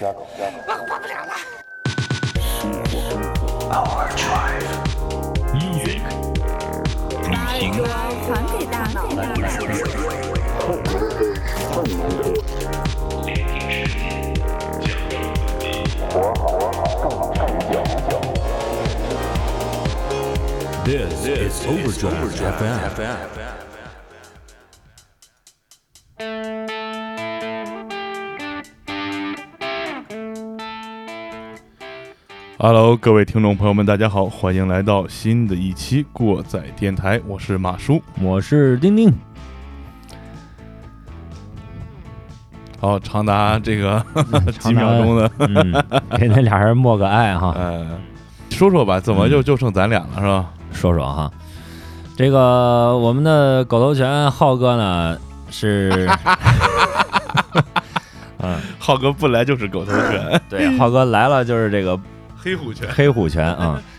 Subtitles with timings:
[0.00, 0.08] 音
[5.76, 5.92] 乐
[7.44, 7.70] 旅行
[32.62, 38.02] Hello，各位听众朋友们，大家好，欢迎来到新的一期过载电台，我是马叔。
[38.20, 39.10] 我是丁丁，
[42.78, 44.04] 好，长达这个
[44.60, 45.72] 几秒钟的，嗯，
[46.18, 47.98] 给那俩人默个爱哈，呃，
[48.52, 50.50] 说说吧，怎么就就剩咱俩了是吧？
[50.70, 51.32] 说说哈。
[52.14, 55.18] 这个我们的狗头拳浩哥呢
[55.48, 56.06] 是，
[58.36, 61.98] 嗯，浩哥不来就是狗头拳， 对，浩哥来了就是这个
[62.42, 62.88] 黑虎拳。
[62.90, 63.80] 黑虎拳啊。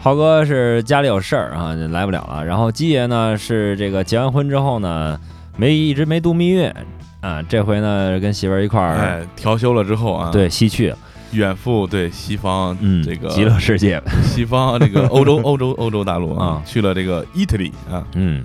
[0.00, 2.44] 浩哥是家里有事儿啊，来不了了。
[2.44, 5.18] 然后鸡爷呢是这个结完婚之后呢，
[5.56, 6.74] 没一直没度蜜月
[7.22, 10.98] 啊，这回呢跟媳妇儿一块儿、哎，调休了之后啊，，对西去了，
[11.32, 18.44] 远赴对西方，嗯，这个极乐世界，西方这个欧洲 欧洲欧洲大陆啊啊，去了这个意大利啊，嗯，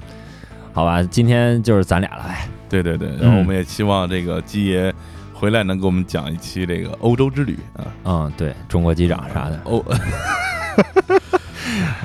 [0.72, 4.94] 好吧，今天就是咱俩了，哎，对对对，然后嗯我们也期望这个鸡爷
[5.40, 9.84] 回来能给我们讲一期这个欧洲之旅啊，嗯，对中国机长啥的，欧。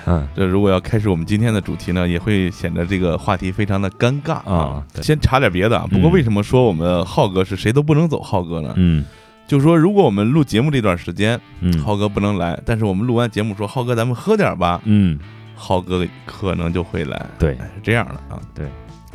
[0.06, 5.86] 嗯，这如果要开始我们今天的主题呢，也会显得这个话题非常的尴尬啊对先查点别的啊。
[5.90, 8.72] 不过嗯为什么说我们浩哥是谁都不能走浩哥呢？
[8.76, 9.04] 嗯
[9.48, 15.18] 就是说，如果我们录节目这段时间，嗯浩哥不能来，但是我们录完节目说浩哥咱们喝点吧，嗯，
[15.54, 17.26] 浩哥可能就会来。
[17.38, 18.40] 对哎，是这样的啊。
[18.54, 18.66] 对。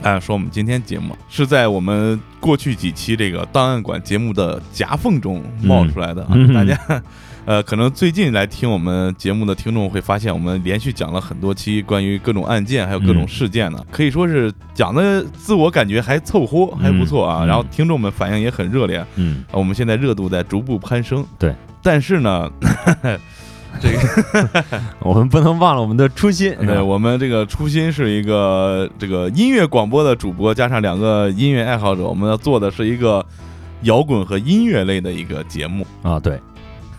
[0.02, 6.78] 按说我们今天节目是在我们过去几期这个档案馆节目的夹缝中冒出来的啊，嗯大家。
[7.46, 17.44] 呃，可能最近来听我们节目的听众会发现，我们连续讲了很多期关于各种案件还有各种嗯事件呢，可以说是讲的自我感觉还凑合，还不错啊。
[17.46, 21.26] 嗯然后听众们反应也很热烈，嗯，我们现在热度在逐步攀升。
[21.40, 22.48] 对，但是呢，
[23.80, 24.64] 这个
[25.00, 33.26] 我们不能忘了我们的初心，对，我们这个初心是一个这个音乐广播的主播，加上两个音乐爱好者，我们要做的是一个
[33.84, 35.86] 摇滚和音乐类的一个节目。
[36.02, 36.40] 啊，对，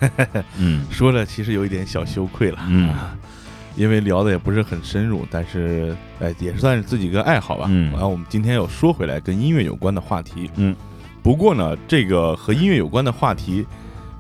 [0.59, 0.85] 嗯。
[0.91, 2.89] 说着其实有一点小羞愧了，嗯。
[2.91, 3.15] 啊，
[3.77, 7.67] 因为聊的也不是很深入，但是哎，也算是自己一个爱好吧。
[7.69, 7.91] 嗯。
[7.93, 10.75] 然后我们今天又说回来跟音乐有关的话题，嗯，
[11.23, 13.67] 不过呢，这个和音乐有关的话题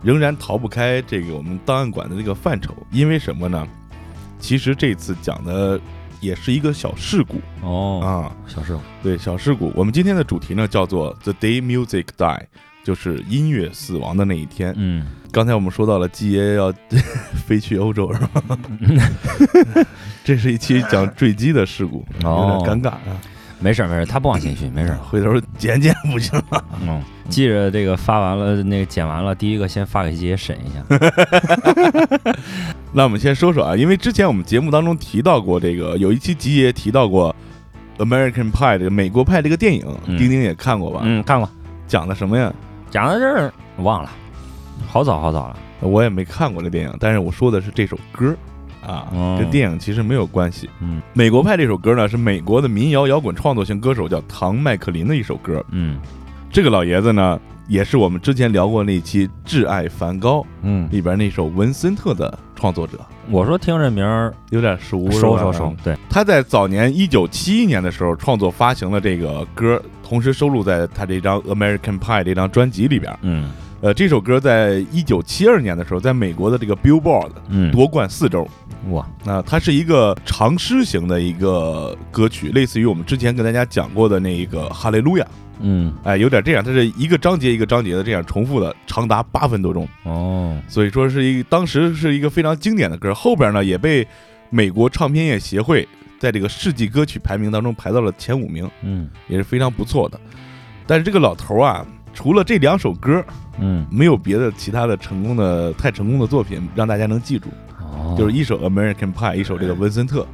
[0.02, 3.66] 仍然逃不开这个我们档案馆的这个范畴，因为什么呢？
[4.38, 5.78] 其实这次讲的
[6.20, 9.70] 也是一个小事故哦，啊，小事故，对，小事故。
[9.74, 12.40] 我们今天的主题呢叫做 “The Day Music Die”，
[12.82, 14.72] 就是音乐死亡的那一天。
[14.78, 16.72] 嗯，刚才我们说到了季爷要
[17.46, 18.58] 飞去欧洲，是吧？
[20.24, 23.20] 这是一期讲坠机的事故，哦有点尴尬啊。
[23.60, 26.64] 没事儿没事儿，他不往心虚，没事儿， 回头剪剪不行了。
[26.82, 30.82] 嗯，记着这个发完了，那个剪完了，第一个先发给吉爷审一下，
[32.92, 37.34] 那我们先说说啊，因为之前我们节目当中提到过这个，有一期吉爷提到过
[38.04, 41.00] 《American Pie》这个美国派这个电影，嗯丁丁也看过吧？
[41.04, 41.48] 嗯，看过，
[41.86, 42.52] 讲的什么呀？
[42.90, 44.10] 讲到这儿忘了，
[44.88, 48.34] 好早好早了，我也没看过这电影，但是我说的是这首歌
[48.86, 49.36] 啊，哦。
[49.38, 50.68] 跟电影其实没有关系。
[50.80, 51.00] 嗯。
[51.12, 55.64] 美国派这首歌呢，是美国的民谣摇滚创作型歌手叫唐麦克林的一首歌。
[55.70, 55.98] 嗯。
[56.52, 62.98] 这个老爷子呢，也是我们之前聊过那期《挚爱梵高》嗯，里边那首文森特的创作者，
[63.30, 65.20] 我说听这名儿有点熟，是吧？
[65.20, 65.52] 熟熟。
[65.52, 73.16] 熟，对，他在早年一九七一年的时候创作发行了这个歌，同时收录在他这张《American Pie》这张专辑里边。
[73.22, 73.52] 嗯。
[73.80, 78.46] 呃，这首歌在一九七二年的时候，在美国的这个 Billboard 嗯，夺冠四周。
[78.88, 85.24] 哇，那它是一个长诗型的一个歌曲，类似于我们之前跟大家讲过的那一个《哈利路亚》，
[85.60, 85.92] 嗯。
[86.02, 93.14] 哎，有点这样，它是一个章节一个章节的这样重复的，长达八分多钟，哦，所以说是一当时是一个非常经典的歌。
[93.14, 94.06] 后边呢也被
[94.48, 95.86] 美国唱片业协会
[96.18, 99.08] 在这个世纪歌曲排名当中排到了前五名，嗯。
[99.28, 100.18] 也是非常不错的。
[100.86, 103.22] 但是这个老头儿啊，除了这两首歌，
[103.60, 107.69] 嗯，没有别的其他的成功的太成功的作品让大家能记住，哦，
[108.16, 110.26] 就是一首《American Pie》，一首这个文森特，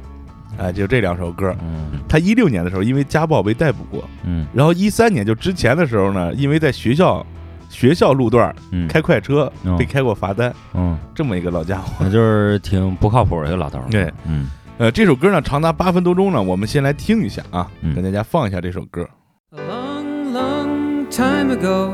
[0.57, 1.55] 哎，就这两首歌。
[1.61, 1.99] 嗯。
[2.09, 4.45] 他一六年的时候因为家暴被逮捕过，嗯。
[4.53, 7.25] 然后一三年就之前的时候呢，因为在学校
[7.69, 11.91] 学校路段嗯，开快车哦被开过罚单，嗯，这么一个老家伙。
[11.99, 14.49] 那就是挺不靠谱的一个老头儿，对，嗯。
[14.77, 17.93] 呃，这首歌呢长达八分多钟呢，我们先来听一下啊，嗯。
[17.95, 19.07] 跟大家放一下这首歌。
[19.51, 21.93] A long, long time ago,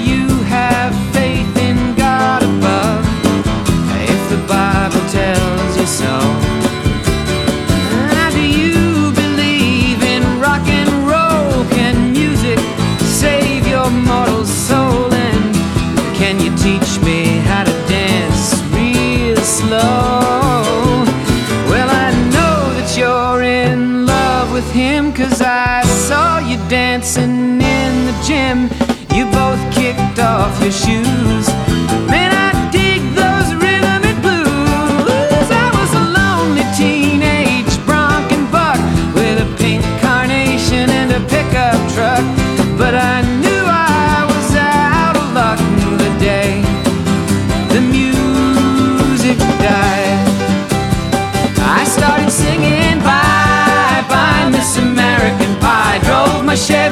[26.71, 28.69] dancing in the gym.
[29.13, 31.40] You both kicked off your shoes.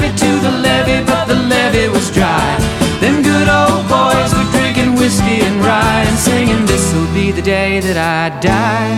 [0.10, 2.58] My to the levee, but the levee was dry.
[3.00, 7.80] Them good old boys were drinking whiskey and rye and singing, This'll be the day
[7.80, 8.98] that I die.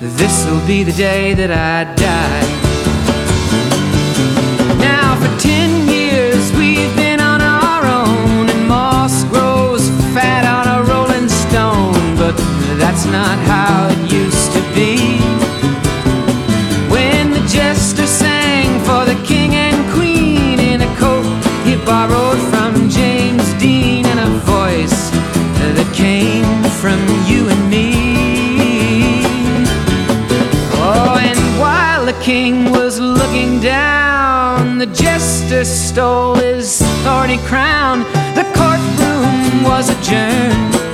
[0.00, 2.44] This'll be the day that I die.
[4.78, 10.82] Now for ten years we've been on our own, and moss grows fat on a
[10.90, 12.16] rolling stone.
[12.16, 12.36] But
[12.78, 13.93] that's not how
[32.24, 37.98] king was looking down, the jester stole his thorny crown.
[38.34, 40.93] The courtroom was adjourned.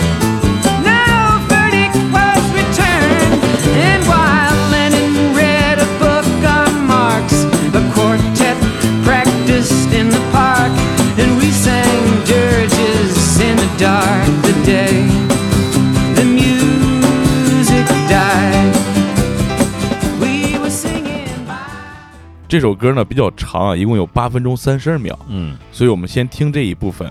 [22.50, 27.08] 这首歌呢比较长啊，一共有八分钟三十二秒，嗯所以我们先听这一部分。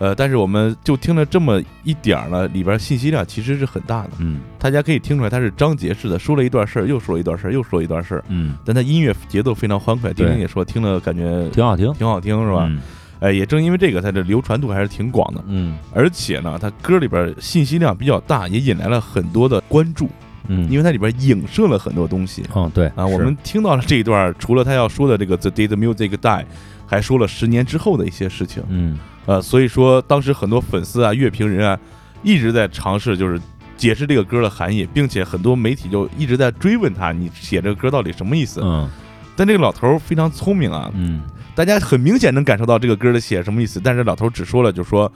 [0.00, 4.10] 呃，但是我们就听了这么一点儿呢，里边信息量其实是很大的。
[4.18, 8.24] 嗯大家可以听出来，它是章节式的，说了一段事儿，又说了一段事儿，又说了一段事儿。
[8.26, 12.66] 嗯，但它音乐节奏非常欢快，丁丁也说听了感觉挺好听，挺好听，是吧？
[12.68, 12.80] 嗯
[13.20, 15.44] 哎，也正因为这个，它的流传度还是挺广的。
[15.46, 20.08] 嗯而且呢，它歌里边信息量比较大，也引来了很多的关注，
[20.52, 23.06] 嗯，因为它里边影射了很多东西嗯对啊。
[23.06, 26.44] 我们听到了这一段，除了他要说的这个 “the day the music die”，
[26.86, 28.60] 还说了十年之后的一些事情。
[28.68, 31.78] 嗯呃，所以说当时很多粉丝啊、乐评人啊，
[32.24, 33.40] 一直在尝试就是
[33.76, 38.60] 解释这个歌的含义，并且很多媒体就一直在追问他，你写这个歌到底什么意思？
[38.64, 38.90] 嗯
[39.36, 41.20] 但这个老头非常聪明啊，嗯
[41.54, 45.10] 大家很明显能感受到这个歌的写什么意思，但是老头只说了，就说。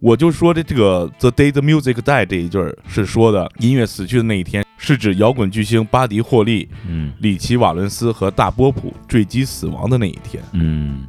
[0.00, 10.42] 我就说的这个 “the day the music die” 这一句儿是说的音乐死去的那一天，是指摇滚巨星巴迪·霍利、嗯里奇·瓦伦斯和大波普坠机死亡的那一天。
[10.52, 11.04] 嗯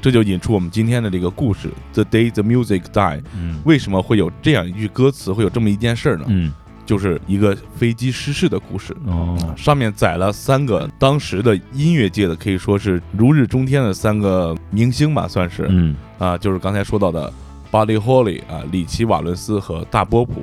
[0.00, 3.22] 这就引出我们今天的这个故事 “the day the music die”。
[3.36, 6.24] 嗯为什么会有这样一句歌词，会有这么一件事儿呢？
[6.28, 6.52] 嗯
[6.84, 8.96] 就是一个飞机失事的故事。
[9.06, 17.32] 哦上面载了三个当时的音乐界的可以说是如日中天的三个明星吧，算是嗯啊，就是刚才说到的
[17.70, 20.42] 巴利·霍利啊、里奇·瓦伦斯和大波普。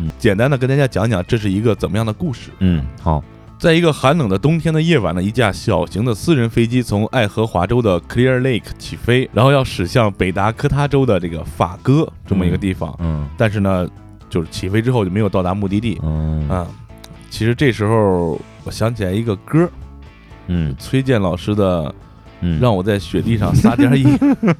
[0.00, 2.50] 嗯简单的跟大家讲讲这是一个怎么样的故事。
[2.60, 3.20] 嗯，好，
[3.58, 12.94] 在一个寒冷的冬天的夜晚呢，一架小型的私人飞机从爱荷华州的 Clear Lake 起飞，然后要驶向北达科他州的这个法戈这么一个地方。
[13.00, 13.88] 嗯但是呢，
[14.30, 15.98] 就是起飞之后就没有到达目的地。
[16.04, 16.64] 嗯啊，
[17.28, 19.68] 其实这时候我想起来一个歌，
[20.46, 21.92] 嗯崔健老师的
[22.40, 24.04] 嗯，《让我在雪地上撒点野》，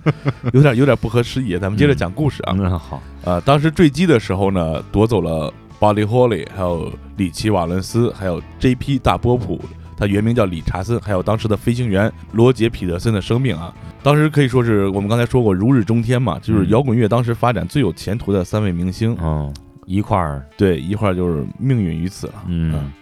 [0.52, 1.56] 有点有点不合时宜。
[1.58, 2.54] 咱们接着讲故事啊。
[2.56, 8.98] 嗯好，呃，当时坠机的时候呢，夺走了巴利·霍利，还有里奇·瓦伦斯，还有 J.P.
[8.98, 9.60] 大波普，
[9.96, 13.72] 他原名叫理查森，还有当时的飞行员罗杰·彼得森的生命啊。
[14.02, 19.52] 当时可以说是我们刚才说过如日中天嘛，就是嗯摇滚乐当时发展最有前途的三位明星，嗯，
[19.86, 22.34] 一块儿，对，一块儿就是命运于此了。
[22.46, 22.92] 嗯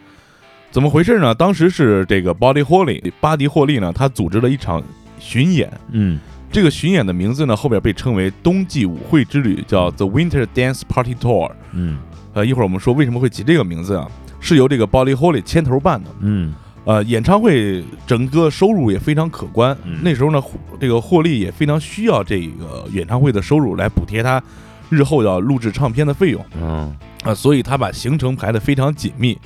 [0.76, 1.34] 怎么回事呢？
[1.34, 4.82] 当时是这个 Body Holly，巴迪霍利呢，他组织了一场
[5.18, 5.72] 巡演。
[5.90, 6.20] 嗯
[6.52, 11.50] 这个巡演的名字呢，后边被称为冬季舞会之旅，叫 The Winter Dance Party Tour。
[11.72, 11.96] 嗯
[12.34, 14.06] 呃，一会儿我们说为什么会起这个名字啊，
[14.38, 16.10] 是由这个 Buddy Holly 牵头办的。
[16.20, 16.52] 嗯
[16.84, 19.74] 呃，演唱会整个收入也非常可观。
[19.82, 20.42] 嗯那时候呢，
[20.78, 24.42] 这个霍利也非常需要这个演唱会的收入来补贴他
[24.90, 29.36] 日后要录制唱片的费用嗯啊、所以他把行程排得非常紧密。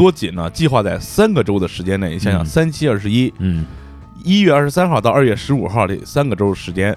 [0.00, 0.48] 多紧呢？
[0.48, 3.66] 计划在三个周的时间内，你想想，嗯三七二十一，嗯
[4.24, 6.96] 一月二十三号到二月十五号这三个周时间，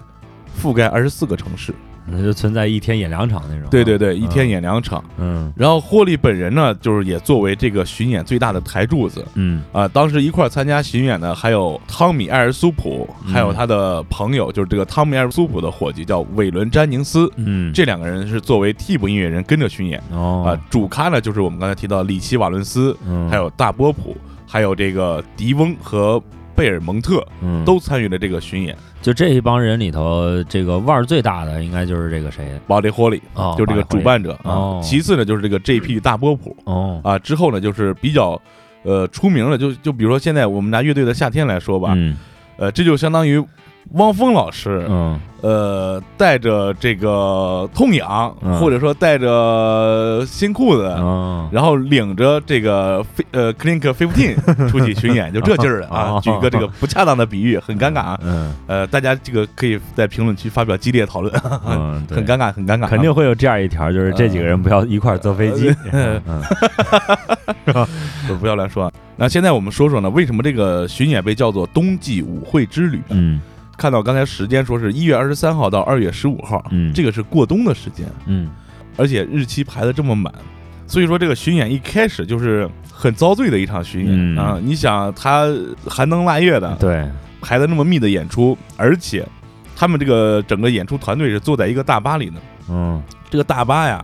[0.57, 1.75] 覆盖二十四个城市。
[2.05, 3.69] 那就存在一天演两场那种。
[3.69, 5.03] 对对对，一天演两场。
[5.17, 9.88] 嗯然后霍利本人呢，就是也作为这个巡演最大的台柱子嗯啊。
[9.88, 17.31] 当时一块参加巡演的还有汤米·艾尔苏普，嗯还有他的朋友，就是这个汤米·艾尔苏普的伙计叫韦伦·詹宁斯。
[17.36, 20.60] 嗯，这两个人是作为替补音乐人跟着巡演哦啊。
[20.69, 24.15] 主咖呢就是我们刚才提到里奇·瓦伦斯，嗯还有大波普，
[24.48, 26.22] 还有这个迪翁和
[26.55, 28.75] 贝尔蒙特嗯都参与了这个巡演。
[29.03, 34.81] 就这一帮人里头，这个腕儿最大的应该就是这个谁保利霍利啊，就是这个主办者啊哦。
[34.81, 36.00] 其次呢就是这个 J.P.
[36.00, 36.55] 大波普。
[36.63, 38.41] 哦啊，之后呢，就是比较
[38.83, 42.17] 呃出名的，就就比如说现在我们拿乐队的夏天来说吧，嗯
[42.55, 43.43] 呃，这就相当于
[43.92, 50.94] 汪峰老师，嗯呃，带着这个痛痒，嗯或者说带着新裤子。
[50.98, 54.36] 嗯然后领着这个飞呃 Clink Fifteen
[54.70, 56.13] 出去巡演，就这劲儿的啊！
[56.13, 58.20] 哦 举个这个不恰当的比喻，很尴尬啊。
[58.24, 61.34] 嗯呃，大家这个可以在评论区发表激烈讨论，
[61.68, 62.88] 嗯， 很尴尬，很尴尬啊。
[62.90, 65.75] 肯定会有这样一条，就是这几个人不要一块儿坐飞机。
[65.92, 66.42] 呃嗯
[68.28, 68.92] 不不要乱说啊。
[69.16, 73.02] 那现在我们说说呢，为什么这个巡演被叫做冬季舞会之旅？
[73.10, 73.40] 嗯
[73.77, 78.50] 看到刚才时间说是一月二十三号到二月十五号，嗯这个是过冬的时间，嗯
[78.98, 80.34] 而且日期排的这么满，
[80.88, 84.60] 所以说这个巡演一开始就是很遭罪的一场巡演、嗯啊！
[84.62, 85.48] 你想他
[85.88, 87.10] 寒冬腊月的对，
[87.42, 89.25] 排的那么密的演出，而且
[89.75, 92.36] 他们这个整个演出团队是坐在一个大巴里的，
[92.70, 94.03] 嗯这个大巴呀。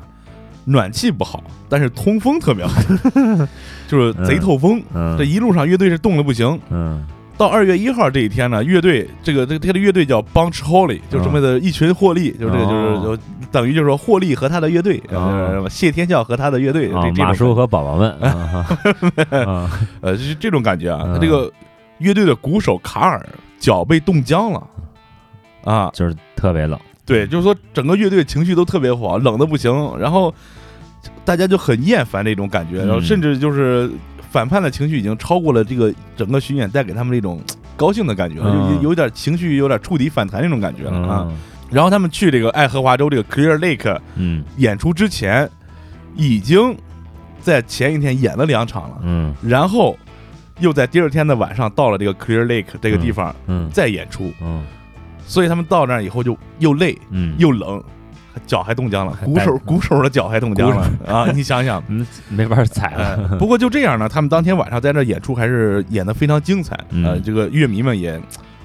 [0.66, 2.80] 暖气不好，但是通风特别好，
[3.88, 4.80] 就是贼透风。
[4.94, 6.60] 嗯这一路上乐队是冻得不行。
[6.70, 7.04] 嗯
[7.40, 13.16] 到二月一号这一天呢，乐队这个这个他的乐队叫 Bunch Holly，就是这么的一群获利，就是这个就是哦。
[13.16, 15.02] 就等于就是说霍利和他的乐队，
[15.70, 18.12] 谢天笑和他的乐队，马叔和宝宝们
[20.02, 21.18] 呃就是这种感觉啊。
[21.20, 21.50] 这个
[22.00, 23.26] 乐队的鼓手卡尔
[23.58, 24.68] 脚被冻僵了
[25.64, 26.78] 啊，就是特别冷。
[27.06, 30.32] 对，就是说整个乐队情绪都特别不好，冷的不行，然后
[31.24, 33.02] 大家就很厌烦这种感觉，然后嗯。
[33.02, 33.90] 甚至就是
[34.30, 37.42] 反叛的情绪已经超过了这个整个巡演带给他们那种
[37.76, 38.76] 高兴的感觉了，嗯。
[38.76, 41.26] 有有点情绪有点触底反弹那种感觉了啊。
[41.28, 41.38] 嗯。
[41.70, 44.44] 然后他们去这个爱荷华州这个 Clear Lake 嗯。
[44.58, 45.50] 演出之前，
[46.16, 46.76] 已经
[47.42, 49.34] 在前一天演了两场了，嗯。
[49.42, 49.98] 然后
[50.60, 53.70] 又在第二天的晚上到了这个 Clear Lake 这个地方嗯。
[53.72, 54.64] 再演出，嗯。
[55.26, 57.84] 所以他们到那儿以后就又累嗯，又冷，
[58.48, 61.28] 脚还冻僵了，鼓手鼓手的脚还冻僵了啊！
[61.34, 61.84] 你想想。
[61.88, 68.20] 嗯没法踩哎了。，不过就这样呢，他们当天晚上在那演出还是演得非常精彩，嗯呃，这个乐迷们也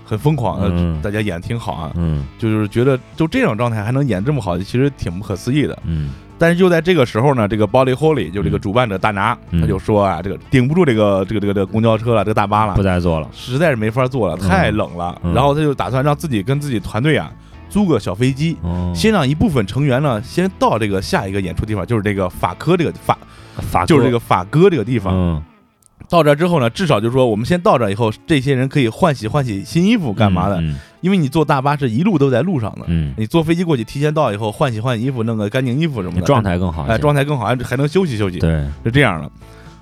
[0.04, 5.78] 很疯狂，呃嗯大家演得挺好啊，嗯就是觉得就这种状态还能演这么好，其实挺不可思议的。
[5.84, 13.28] 嗯但是就在这个时候呢，这个 Bolly Holly 就这个主办者大拿，嗯他就说啊，这个顶不住这个这个这个这个公交车了，这个大巴了不，再做了。
[13.32, 15.16] 实在是没法坐了，嗯太冷了。
[15.22, 17.30] 嗯然后他就打算让自己跟自己团队啊
[17.74, 23.18] 租个小飞机，哦，先让一部分成员呢先到这个下一个演出地方，就是这个法科这个法，
[23.56, 25.12] 法就是这个法哥这个地方。
[25.12, 25.42] 嗯
[26.06, 30.60] 到这之后呢，至少就是说我们先到这以后，这些人可以换洗换洗新衣服干嘛的？
[30.60, 32.84] 嗯因为你坐大巴是一路都在路上的。
[32.86, 36.84] 嗯，你坐飞机过去，提前到以后换洗换洗衣服，弄个干净衣服什么的，状态更好。
[36.84, 38.38] 哎状态更好，还还能休息休息。
[38.38, 38.50] 对，
[38.84, 39.30] 是这样的。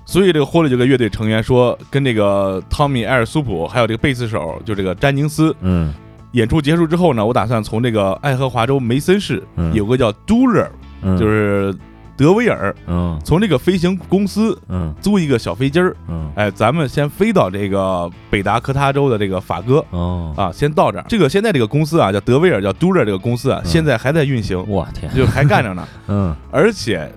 [0.05, 5.93] 所以这个霍利这个乐队成员说，跟这个汤米·埃尔苏普还有这个贝斯手，就这个詹宁斯，嗯
[6.33, 9.73] 演出结束之后呢，我打算从这个爱荷华州梅森市嗯。
[9.73, 10.67] 有个叫 Durer，
[11.01, 11.17] 嗯。
[11.17, 11.73] 就是
[12.15, 13.19] 德维尔，嗯。
[13.23, 14.93] 从这个飞行公司嗯。
[15.01, 16.31] 租一个小飞机儿，嗯。
[16.35, 21.05] 哎，咱们先飞到这个北达科他州的这个法哥哦，啊，先到这儿。
[21.07, 23.69] 这个现在这个公司啊，叫德维尔，叫 Durer 这个公司啊，嗯。
[23.69, 25.87] 现在还在运行，我天，就还干着呢。
[26.07, 27.11] 嗯，而且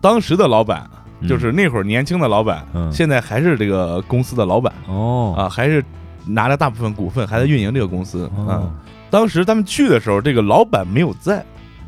[0.00, 0.88] 当时的老板，
[1.20, 1.28] 嗯。
[1.28, 2.92] 就是那会儿年轻的老板，嗯。
[2.92, 5.34] 现在还是这个公司的老板哦。
[5.38, 5.82] 啊，还是
[6.26, 8.72] 拿着大部分股份，还在运营这个公司啊哦。
[9.10, 11.44] 当时他们去的时候，这个老板没有在，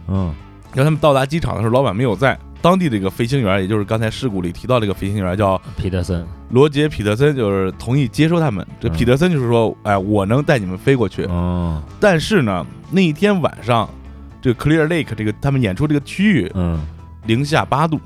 [0.09, 0.35] 嗯
[0.75, 2.39] 让他们到达机场的时候，老板没有在。
[2.61, 8.67] 当地的一个飞行员，也就是刚才事故里提到这个飞行员叫皮特森，罗杰·彼得森，就是同意接收他们。
[8.81, 11.25] 这嗯彼得森就是说，哎，我能带你们飞过去。
[11.27, 13.87] 哦但是呢，那一天晚上，
[14.41, 16.81] 这个 Clear Lake 这个他们演出这个区域嗯，
[17.27, 18.01] 零下八度，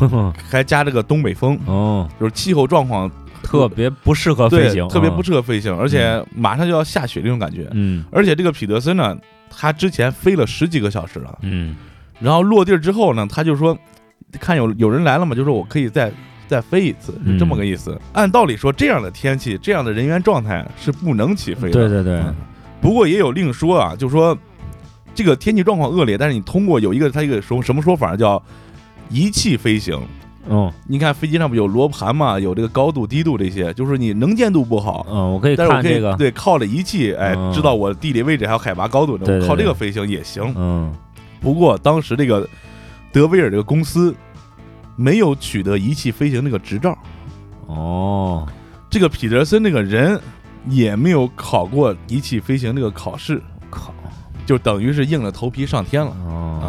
[0.00, 3.10] 呵 呵还加这个东北风，哦，就是气候状况
[3.44, 7.68] 特别不适合飞行，特别不适，合飞行，而且马上就要下雪那种感觉。
[7.72, 9.16] 嗯而且这个彼得森呢，
[9.50, 11.76] 他之前飞了十几个小时了，嗯
[12.18, 13.76] 然后落地之后呢，他就说，
[14.40, 16.10] 看有有人来了嘛，就说我可以再
[16.46, 18.00] 再飞一次，是这么个意思。
[18.12, 21.72] 按道理说，这样的天气，这样的人员状态是不能起飞的。
[21.72, 22.34] 对对对，嗯
[22.80, 24.36] 不过也有另说啊，就说
[25.14, 28.42] 这个天气状况恶劣，但是你通过有一个他一个说什么说法叫
[29.10, 30.00] 仪器飞行。
[30.48, 30.72] 嗯。
[30.86, 37.52] 你看飞机上不有罗盘嘛，有这个高度、低度这些，就是你能见度不好，嗯，我可以但是我可以这个，对靠着仪器，哎，嗯。
[37.52, 39.48] 知道我地理位置还有海拔高度，对对对。
[39.48, 40.52] 靠这个飞行也行。
[40.56, 40.92] 嗯。
[41.40, 42.48] 不过当时这个
[43.12, 44.14] 德威尔这个公司
[44.96, 46.96] 没有取得仪器飞行那个执照，
[47.66, 48.46] 哦，
[48.88, 50.18] 这个彼得森那个人
[50.68, 53.92] 也没有考过仪器飞行那个考试，靠，
[54.46, 56.16] 就等于是硬着头皮上天了。
[56.26, 56.60] 哦。
[56.62, 56.66] 啊。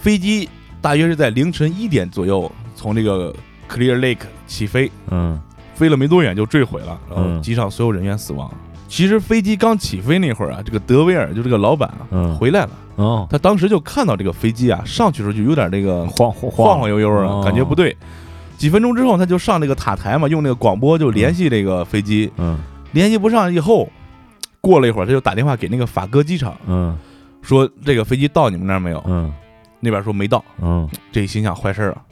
[0.00, 0.48] 飞机
[0.80, 3.34] 大约是在凌晨一点左右从这个
[3.68, 5.40] Clear Lake 起飞，嗯。
[5.74, 7.42] 飞了没多远就坠毁了，然后嗯。
[7.42, 8.52] 机上所有人员死亡。
[8.86, 12.36] 其实飞机刚起飞那会儿啊，这个德维尔就这个老板啊嗯。
[12.36, 16.80] 回来了，哦，他当时就看到这个飞机啊上去的时候就有点这个晃晃晃。
[16.80, 17.40] 晃悠悠哦。
[17.42, 17.96] 的，感觉不对。
[18.58, 22.58] 几分钟之后，他就上那个塔台嘛，用那个广播就联系这个飞机，嗯
[22.92, 23.88] 联系不上以后，
[24.60, 26.98] 过了一会儿，他就打电话给那个法哥机场，嗯
[27.40, 29.02] 说这个飞机到你们那儿没有？
[29.06, 29.32] 嗯
[29.80, 30.88] 那边说没到，嗯。
[31.10, 32.02] 这一心想坏事儿了，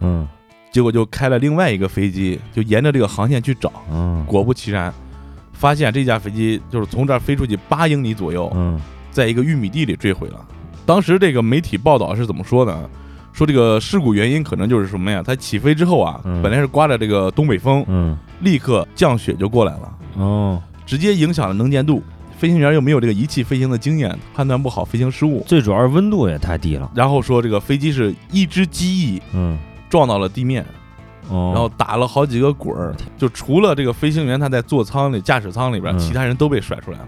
[0.00, 0.28] 嗯。
[0.70, 4.24] 结果就开了另外一个飞机，就沿着这个航线去找，嗯。
[4.26, 4.92] 果不其然，
[5.52, 8.80] 发现这架飞机就是从这儿飞出去八英里左右，嗯。
[9.10, 10.44] 在一个玉米地里坠毁了。
[10.84, 12.90] 当时这个媒体报道是怎么说的？
[13.32, 15.22] 说这个事故原因可能就是什么呀？
[15.24, 16.42] 它起飞之后啊，嗯。
[16.42, 18.16] 本来是刮着这个东北风，嗯。
[18.40, 22.02] 立刻降雪就过来了，哦，直接影响了能见度。
[22.42, 25.44] 飞行员又没有这个仪器飞行的经验，判断不好飞行失误。
[25.46, 29.56] 最主要是温度也太低了，然后说这个飞机是一只机翼嗯。
[29.88, 30.66] 撞到了地面，
[31.28, 35.98] 哦，然后打了好几个滚儿，就除了这个飞行员他在座舱里、驾驶舱里边，嗯。
[36.00, 37.06] 其他人都被甩出来了，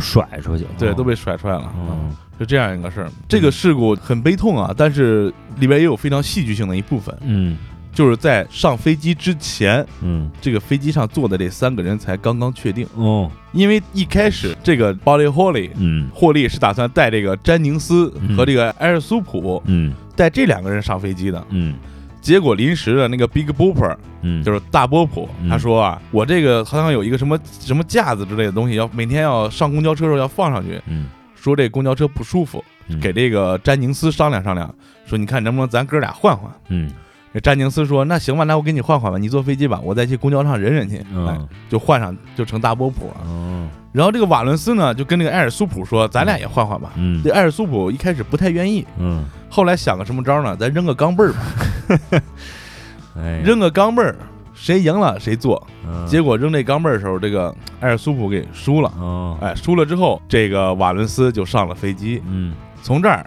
[0.00, 0.64] 甩出去。
[0.64, 0.94] 了，对，哦。
[0.94, 1.72] 都被甩出来了。
[1.76, 2.10] 嗯
[2.40, 3.10] 是这样一个事儿。
[3.28, 7.56] 这个事故很悲痛啊，但是里边也有非常戏剧性的一部分，嗯
[7.92, 10.30] 就是在上飞机之前，嗯。
[10.40, 13.30] 这个飞机上坐的这三个人才刚刚确定，哦。
[13.52, 16.08] 因为一开始这个 Bolly Holly 嗯。
[16.14, 19.92] 霍利是打算带这个詹宁斯嗯和这个埃尔苏普嗯。
[20.14, 21.74] 带这两个人上飞机的，嗯。
[22.20, 25.48] 结果临时的那个 Big Booper 嗯，就是大波普，嗯。
[25.48, 31.06] 他说啊，我这个好像有一个什么什么架子之类的东西，要每天要上公交车的时候要放上去，嗯。
[31.34, 33.00] 说这公交车不舒服，嗯。
[33.00, 34.72] 给这个詹宁斯商量商量，
[35.06, 36.52] 说你看能不能咱哥俩换换。
[36.68, 36.90] 嗯。
[36.90, 36.94] 这
[37.42, 40.96] 詹宁斯说：“那行吧，那我给你换换吧，你坐飞机吧，我再去公交上忍忍去。
[40.96, 43.16] 哎嗯，就换上，就成大波普了。
[43.26, 50.56] 嗯然后这个瓦伦斯呢，就跟那个艾尔苏普说：“咱俩也换换吧。”嗯这艾尔苏普一开始不太愿意，嗯，后来想个什么招呢？
[50.56, 52.20] 咱扔个钢镚儿吧，
[53.18, 54.14] 哎，扔个钢镚儿，
[54.54, 55.60] 谁赢了谁坐。
[55.84, 58.92] 嗯结果扔这钢镚儿的时候，这个艾尔苏普给输了。
[58.96, 62.22] 哦哎，输了之后，这个瓦伦斯就上了飞机。
[62.28, 63.26] 嗯从这儿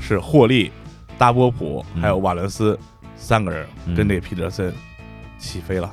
[0.00, 0.70] 是霍利、
[1.16, 2.78] 大波普嗯还有瓦伦斯
[3.24, 4.72] 三个人嗯跟这皮特森
[5.38, 5.90] 起飞了。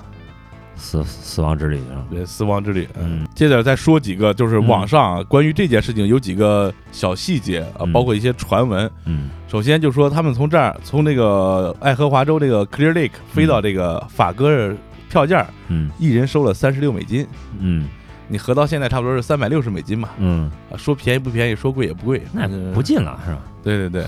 [0.75, 2.05] 死死亡之旅是吧？
[2.09, 2.89] 对，死亡之旅。
[2.99, 8.89] 嗯，接着再说几个，就是网上啊关于这件事情有几个小细节啊，嗯包括一些传闻。
[9.05, 14.75] 嗯首先就说他们从这儿从这个爱荷华州这个 Clear Lake 飞到这个法哥儿
[15.09, 17.27] 票价，嗯一人收了三十六美金，
[17.59, 17.87] 嗯
[18.27, 20.09] 你合到现在差不多是三百六十美金嘛。
[20.17, 23.41] 嗯，啊，说便宜不便宜，说贵也不贵，那嗯不近了是吧？
[23.61, 24.07] 对对对。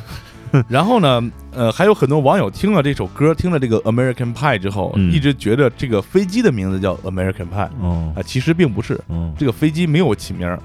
[0.70, 8.94] 然后呢，呃，还有很多网友听了这首歌，听了这个 American Pie 之后，嗯一直觉得这个飞机的名字叫 American Pie 哦啊，其实并不是。
[9.08, 10.60] 哦这个飞机没有起名儿，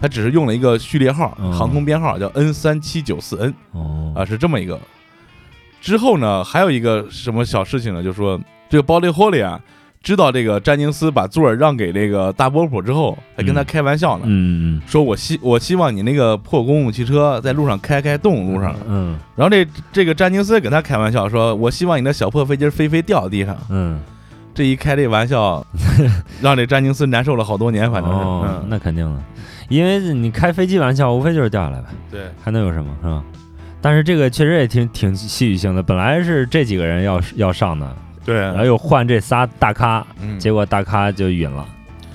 [0.00, 4.80] 它只是用了一个序列号，嗯航空编号叫 N 三七九四 N 哦啊，是这么一个。
[5.80, 8.02] 之后呢，还有一个什么小事情呢？
[8.02, 9.60] 就是说这个 Bolly Holly 啊，
[10.04, 13.64] 知道这个詹宁斯把座儿让给这个大波普之后，还跟他嗯。
[13.64, 14.80] 开玩笑呢，嗯。
[14.86, 18.76] 说我希我希望你那个破公共汽车在路上开开动路上。
[18.86, 19.18] 嗯。
[19.34, 23.56] 然后这这个詹宁斯跟他开玩笑说，我希望你的小破飞机飞飞掉地上。
[23.70, 23.98] 嗯，
[24.54, 25.66] 这一开这玩笑，
[26.40, 28.18] 让这詹宁斯难受了好多年，反正是。
[28.18, 29.20] 哦，嗯，那肯定的，
[29.70, 33.24] 因为你开飞机玩笑，无非就是掉下来呗，对，还能有什么是吧？
[33.80, 41.66] 但是这个确实也挺挺戏剧性的，本来是这几个人要要上的，对，然后又换这仨大咖，嗯结果大咖就晕了。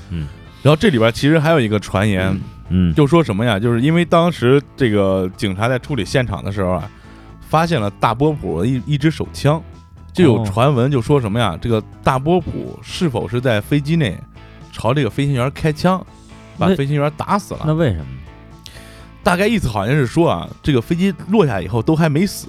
[0.10, 0.28] 嗯
[0.62, 2.38] 然后这里边其实还有一个传言，
[2.70, 3.58] 嗯，就说什么呀？
[3.60, 6.92] 就是因为当时这个警察在处理现场的时候啊，
[7.48, 9.62] 发现了大波普的一一支手枪，
[10.12, 11.58] 就有哦传闻就说什么呀？
[11.62, 14.18] 这个大波普是否是在飞机内
[14.74, 16.06] 朝这个飞行员开枪，
[16.58, 17.62] 把飞行员打死了？
[17.66, 18.06] 那为什么？
[19.24, 22.48] 大概意思好像是说啊，这个飞机落下以后都还没死，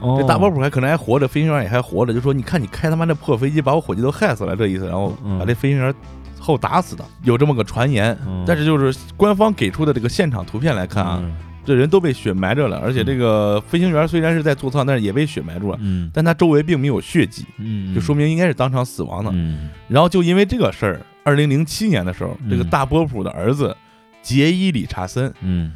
[0.00, 0.16] 哦。
[0.20, 5.38] 这大波普还可能还活着，飞行员也还活着，就说你看你开他妈这破飞机，把我伙计都害死了，这意思，然后嗯。
[5.38, 5.94] 把这飞行员
[6.38, 8.16] 后打死的，有这么个传言。
[8.26, 8.44] 嗯。
[8.46, 11.34] 但是就是官方给出的这个现场图片来看啊，嗯。
[11.64, 16.10] 这人都被血埋着了，而且这个飞行员虽然是在座舱，但是也被血埋住了，嗯。
[16.14, 19.30] 但他周围并没有血迹，嗯，就说明应该是当场死亡的。
[19.34, 19.68] 嗯。
[19.86, 23.76] 然后就因为这个事儿，二零零七年的时候，嗯这个大波普的儿子
[24.22, 25.72] 杰伊·理查森嗯。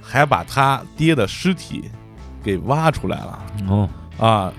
[0.00, 1.90] 还把他爹的尸体
[2.44, 3.38] 给挖出来了。
[3.68, 3.88] 哦。
[4.18, 4.52] 啊，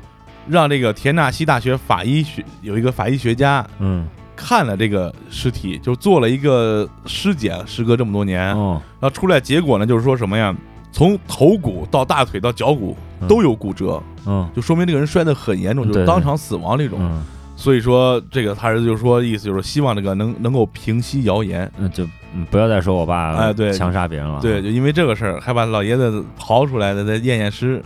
[0.47, 4.05] 让这个田纳西大学法医学有一个法医学家嗯。
[4.35, 8.81] 看了这个尸体，就做了一个尸检，时隔这么多年，哦。
[8.99, 10.53] 然后出来结果呢，就是说什么呀？
[10.91, 13.27] 从头骨到大腿到脚骨嗯。
[13.29, 14.49] 都有骨折，嗯。
[14.53, 16.99] 就说明这个人摔得很严重，就是当场死亡那种。
[17.01, 17.23] 嗯。
[17.55, 21.71] 所以说，这个他儿子就说，意思就是希望这个能能够平息谣言。
[21.77, 24.39] 嗯，就嗯不要再说我爸哎对强杀别人了。
[24.41, 27.81] 对，就因为这个事儿，还把老爷子刨出来的，再验验尸，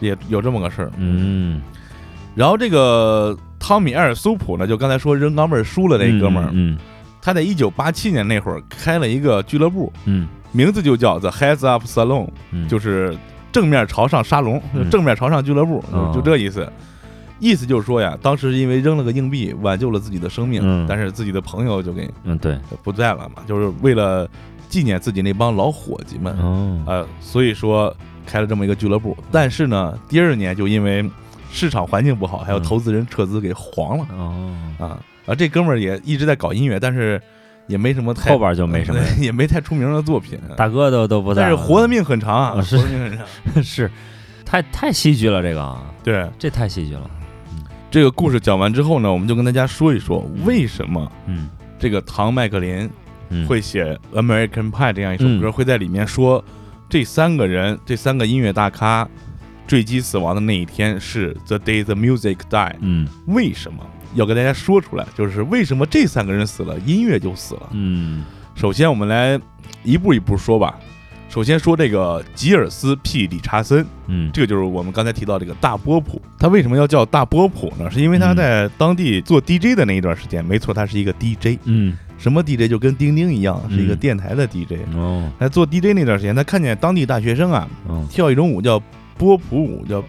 [0.00, 0.90] 也有这么个事儿。
[0.96, 1.60] 嗯，
[2.34, 6.78] 然后这个汤米·埃尔苏普呢，就刚才说扔钢镚儿输了那哥们儿，嗯
[7.20, 12.28] 他在一九八七年那会儿开了一个俱乐部，嗯名字就叫 The Heads Up Salon。
[12.50, 13.16] 嗯，就是
[13.50, 15.82] 正面朝上沙龙，嗯正面朝上俱乐部，
[16.14, 16.70] 就这意思。
[17.40, 20.86] 意思就是说呀，当时因为扔了个硬币挽救了自己的生命，嗯。
[20.88, 22.58] 但是自己的朋友就给嗯对。
[22.82, 24.28] 不在了嘛，就是为了
[24.68, 26.82] 纪念自己那帮老伙计们，哦。
[26.86, 27.94] 呃，所以说
[28.26, 29.16] 开了这么一个俱乐部。
[29.30, 31.08] 但是呢，第二年就因为
[31.50, 32.62] 市场环境不好，还有嗯。
[32.62, 34.06] 投资人撤资给黄了。
[34.16, 35.34] 哦，啊啊！
[35.34, 37.20] 这哥们儿也一直在搞音乐，但是
[37.66, 40.38] 也没什么太后边就没什么 也没太出名的作品。
[40.56, 42.76] 大哥都都不在了，但是活的命很长啊，啊是。
[42.76, 43.26] 活的命很长。
[43.62, 43.90] 是。
[44.44, 45.82] 太太戏剧了，这个啊。
[46.02, 47.10] 对，这太戏剧了。
[47.94, 52.90] 这个故事讲完之后呢，我们就跟大家说一说为什么嗯这个唐麦克林
[53.28, 56.44] 嗯会写《American Pie》这样一首歌，嗯会在里面说
[56.88, 59.08] 这三个人，这三个音乐大咖
[59.64, 62.74] 坠机死亡的那一天是 The Day the Music Die。
[62.80, 65.06] 嗯为什么要跟大家说出来？
[65.16, 67.68] 就是为什么这三个人死了，音乐就死了。
[67.70, 68.24] 嗯
[68.56, 69.40] 首先，我们来
[69.84, 70.80] 一步一步说吧。
[71.34, 73.26] 首先说这个吉尔斯 ·P.
[73.28, 76.22] 理查森，嗯这个就是我们刚才提到这个大波普。
[76.38, 77.90] 他为什么要叫大波普呢？
[77.90, 81.58] 是因为他嗯在当地做 DJ 的那一段时间，没错，他是一个 DJ。
[81.64, 84.74] 嗯什么 DJ 就跟钉钉一样，是一个嗯电台的 DJ。
[84.94, 88.80] 哦在做 DJ 那段时间，他看见当地大学生啊哦跳一种舞叫
[89.18, 90.00] 波普舞，叫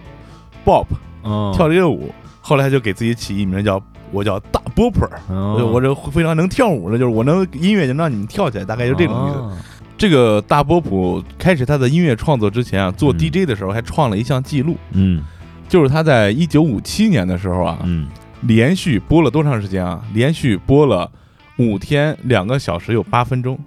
[0.63, 0.85] Bop，
[1.23, 2.13] 哦跳这个舞。
[2.39, 9.65] 后来他就给自己起一名叫我叫大波普儿，我这非常能跳舞的，就是我能音乐能让你们跳起来，大概就这种意思。
[9.95, 13.17] 哦这个大波普开始他的音乐创作之前啊，做嗯。
[13.17, 15.23] DJ 的时候还创了一项记录，嗯。
[15.67, 18.07] 就是他在一九五七年的时候啊，嗯。
[18.41, 20.01] 连续播了多长时间啊？
[20.13, 21.09] 连续播了
[21.57, 23.57] 五天两个小时有八分钟，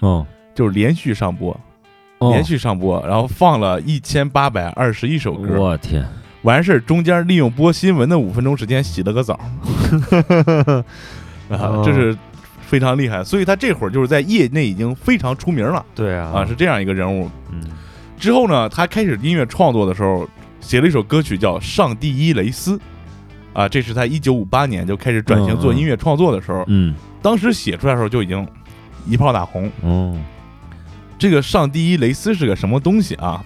[0.00, 0.24] 哦。
[0.54, 1.58] 就是连续上播，
[2.18, 2.30] 哦。
[2.30, 6.06] 连续上播，然后放了一千八百二十一首歌，我天。
[6.42, 9.34] 完事儿中间利用播新闻的五分钟时间洗了个澡，
[11.48, 12.16] 啊哦，这是
[12.74, 15.86] 非常厉害，所以他这会儿就是在业内已经非常出名了。
[15.94, 16.32] 对啊。
[16.34, 17.30] 啊，是这样一个人物。
[17.52, 17.62] 嗯。
[18.18, 20.28] 之后呢，他开始音乐创作的时候，
[20.60, 22.76] 写了一首歌曲叫《上帝伊雷斯》，
[23.52, 26.92] 啊，这是他一九五八年就开始转型做音乐创作的时候，嗯。
[27.22, 28.44] 当时写出来的时候就已经
[29.06, 29.70] 一炮打红。
[29.82, 30.18] 哦。
[31.16, 33.40] 这个上帝伊雷斯是个什么东西啊？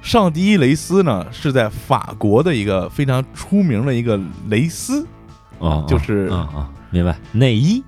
[0.00, 4.16] 上帝伊雷斯呢是在法国的一个非常出名的一个
[4.48, 5.04] 蕾丝，
[5.58, 7.18] 哦就是啊啊明白。
[7.32, 7.82] 内衣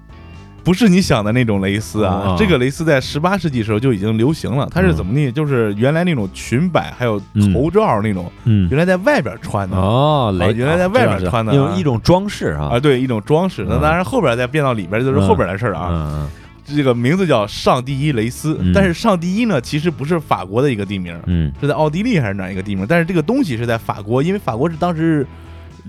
[0.62, 2.22] 不是你想的那种蕾丝啊。
[2.26, 5.30] 哦这个蕾丝在十八世纪时候就已经流行了，它是怎么呢？
[5.32, 7.20] 就是原来那种裙摆还有
[7.52, 9.76] 头罩那种，嗯原来在外边穿的。
[9.76, 13.64] 哦原来在外边穿的啊用一种装饰啊啊，对，一种装饰。
[13.68, 15.88] 那嗯当然，后边再变到里边就是后边的事儿啊。
[15.90, 16.28] 嗯
[16.72, 22.86] 这个名字叫上帝伊雷斯，嗯但是上第一呢，其实不是法国的一个地名，嗯是在奥地利还是哪一个地名？
[22.88, 25.26] 但是这个东西是在法国，因为法国是当时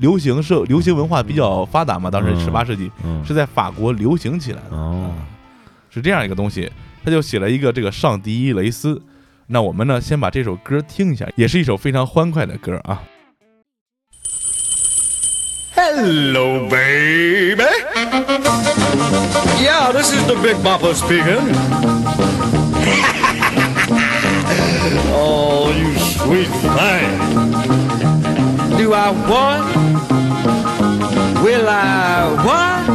[0.02, 5.14] 流行社流行文化比较发达嘛，当时嗯十八世纪嗯是在法国流行起来的，哦，
[5.90, 6.70] 是这样一个东西。
[7.06, 9.02] 他就写了一个这个上迪伊雷斯。
[9.48, 13.02] 那我们呢，先把这首歌听一下，也是一首非常欢快的歌啊。
[15.76, 17.64] Hello, baby.
[19.62, 21.56] Yeah, this is the Big Bopper speaking.
[25.14, 28.11] oh, you sweet thing.
[28.82, 29.76] Do I want?
[31.44, 32.88] Will I want?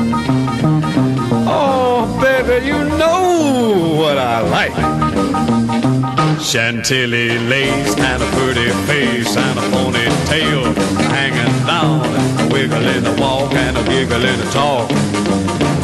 [1.46, 6.15] Oh, baby, you know what I like.
[6.40, 10.74] Chantilly lace and a pretty face and a ponytail
[11.10, 12.04] hanging down,
[12.40, 14.88] a wiggle in the walk and a giggle in the talk.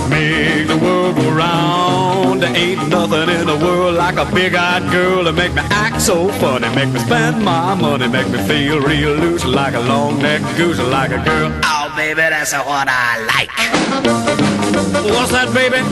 [0.08, 2.42] Make the world go round.
[2.42, 6.28] There ain't nothing in the world like a big-eyed girl to make me act so
[6.32, 10.78] funny, make me spend my money, make me feel real loose like a long-necked goose,
[10.78, 11.52] like a girl.
[11.64, 13.50] Oh, baby, that's what I like.
[15.04, 15.82] What's that, baby?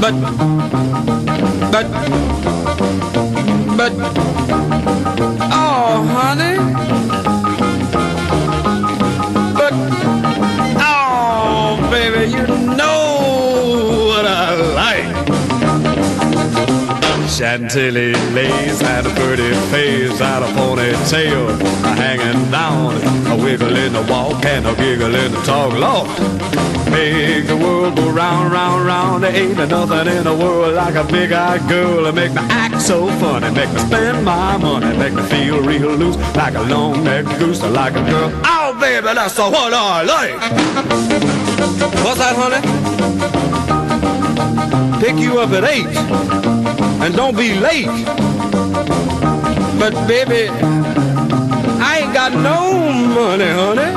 [0.00, 0.14] But,
[1.70, 1.86] but,
[3.76, 3.92] but,
[5.52, 7.09] oh, honey.
[17.30, 22.94] Chantilly lace and a pretty face and a ponytail a hanging down,
[23.28, 25.72] a wiggle in the walk and a giggle in the talk.
[25.72, 26.08] Lord,
[26.90, 29.22] make the world go round, round, round.
[29.22, 33.06] There ain't nothing in the world like a big-eyed girl to make me act so
[33.20, 37.62] funny, make me spend my money, make me feel real loose like a long-necked goose,
[37.62, 38.30] or like a girl.
[38.44, 40.34] Oh, baby, that's what I like.
[42.04, 42.60] What's that, honey?
[45.00, 46.59] Pick you up at eight
[47.02, 47.86] and don't be late.
[49.78, 50.48] But baby,
[51.80, 52.72] I ain't got no
[53.18, 53.92] money, honey.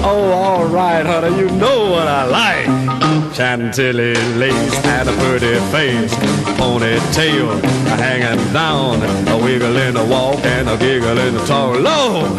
[0.04, 3.34] oh, all right, honey, you know what I like.
[3.34, 6.14] Chantilly lace and a pretty face,
[6.58, 7.62] ponytail
[7.96, 11.78] hanging down, a wiggle in the walk and a giggle in the talk.
[11.78, 12.30] Lord,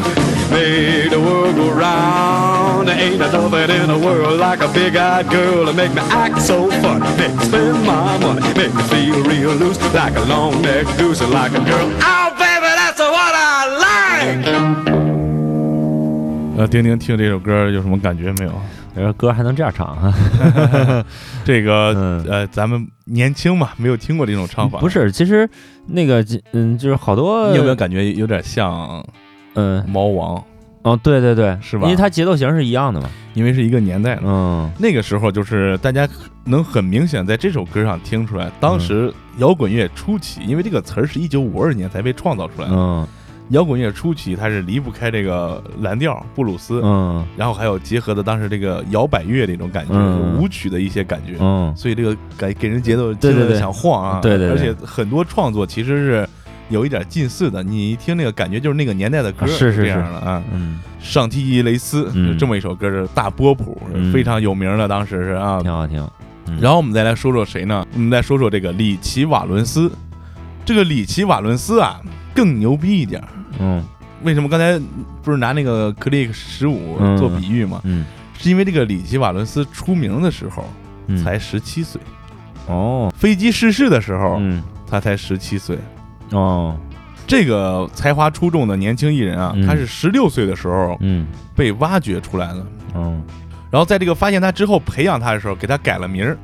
[0.52, 2.88] make the world go round.
[2.88, 6.70] There ain't nothing in the world like a big-eyed girl to make me act so
[6.82, 11.22] funny, make me spend my money, make me feel real loose like a long-necked goose,
[11.22, 11.90] like a girl.
[12.02, 15.02] Oh, baby, that's what I like.
[16.58, 18.52] 呃，丁丁听这首歌有什么感觉没有？
[18.94, 20.14] 这首歌还能这样唱啊？
[21.46, 24.80] 这个、嗯呃，咱们年轻嘛，没有听过这种唱法。
[24.80, 25.50] 不，是，其实
[25.88, 29.04] 那个嗯，就是好多你有没有感觉有点像
[29.56, 29.84] 嗯。
[29.88, 30.44] 猫王？
[30.84, 31.84] 哦，对对对，是吧？
[31.86, 33.10] 因为它节奏型是一样的嘛。
[33.34, 34.24] 因为是一个年代的。
[34.26, 34.70] 嗯。
[34.80, 36.08] 那个时候就是大家
[36.44, 42.76] 能很明显在这首歌上听出来，当时摇滚乐初期，因为这个词儿是一九五二年才被创造出来的。
[42.76, 43.08] 嗯。
[43.50, 47.24] 摇滚乐初期它是离不开这个蓝调、布鲁斯，嗯。
[47.38, 50.38] 然后还有结合的当时这个摇摆乐那种感觉，嗯。
[50.40, 51.38] 舞曲的一些感觉。
[51.40, 51.72] 嗯。
[51.76, 53.60] 所以这个给给人节奏对对对。
[53.60, 54.50] 想晃啊，对对对。
[54.50, 56.30] 而且很多创作其实是
[56.72, 60.42] 有一点近似的，你一听那个感觉就是那个年代的歌，啊是是这样的啊。
[60.52, 65.62] 嗯，上提伊雷斯，嗯这么一首歌是大波普，嗯非常有名的，当时是啊。
[65.62, 66.02] 挺好听。
[66.48, 67.86] 嗯然后我们再来说说谁呢？
[67.94, 69.92] 我们再说说这个里奇瓦伦斯。
[70.66, 72.02] 这个里奇瓦伦斯啊，
[72.34, 73.24] 更牛逼一点。
[73.60, 73.84] 嗯
[74.24, 74.80] 为什么刚才
[75.24, 77.82] 不是拿那个 Click 十五嗯做比喻吗？
[77.84, 78.06] 嗯
[78.38, 80.64] 是因为这个里奇瓦伦斯出名的时候
[81.08, 82.02] 嗯，才十七岁，
[82.68, 85.78] 哦飞机失事的时候嗯他才十七岁。
[86.32, 86.76] 哦。
[87.28, 89.66] 这个才华出众的年轻艺人啊，嗯。
[89.66, 91.28] 他是十六岁的时候嗯。
[91.56, 92.66] 被挖掘出来的。
[92.96, 93.22] 嗯
[93.70, 96.38] 然后在这个发现他之后，培养他的时候，给他改了名儿。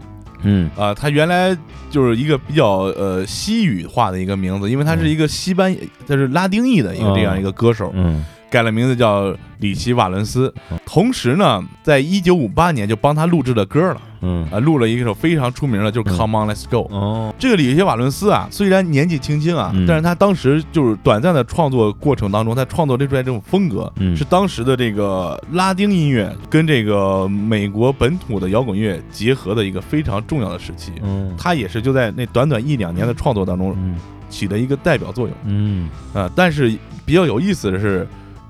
[0.43, 0.69] 嗯。
[0.78, 1.58] 啊、他原来
[1.89, 5.76] 就是一个比较呃西语化的一个名字，因为他是一个西班，
[6.08, 10.54] 他是拉丁裔的一个哦这样一个歌手，嗯改了名字叫里奇瓦伦斯。
[10.70, 10.80] 哦。
[10.86, 14.48] 同时呢，在一九五八年就帮他录制了歌了，嗯。
[14.52, 16.18] 啊，录了一首非常出名的，就是嗯。
[16.18, 16.88] Come On Let's Go。
[16.92, 17.34] 哦。
[17.38, 19.86] 这个里奇瓦伦斯啊，虽然年纪轻轻啊，嗯。
[19.86, 24.16] 但是他当时就是短暂的创作过程当中，他创作出来这种风格，嗯。
[24.16, 30.94] 是当时的这个拉丁音乐跟这个美国本土的摇滚乐结合的一个非常重要的时期。
[31.02, 31.36] 嗯。
[31.38, 33.96] 他也是就在那短短一两年的创作当中嗯。
[34.30, 35.36] 起的一个代表作用。
[35.46, 35.90] 嗯。
[36.14, 36.74] 啊、但是
[37.06, 38.06] 比较有意思的是，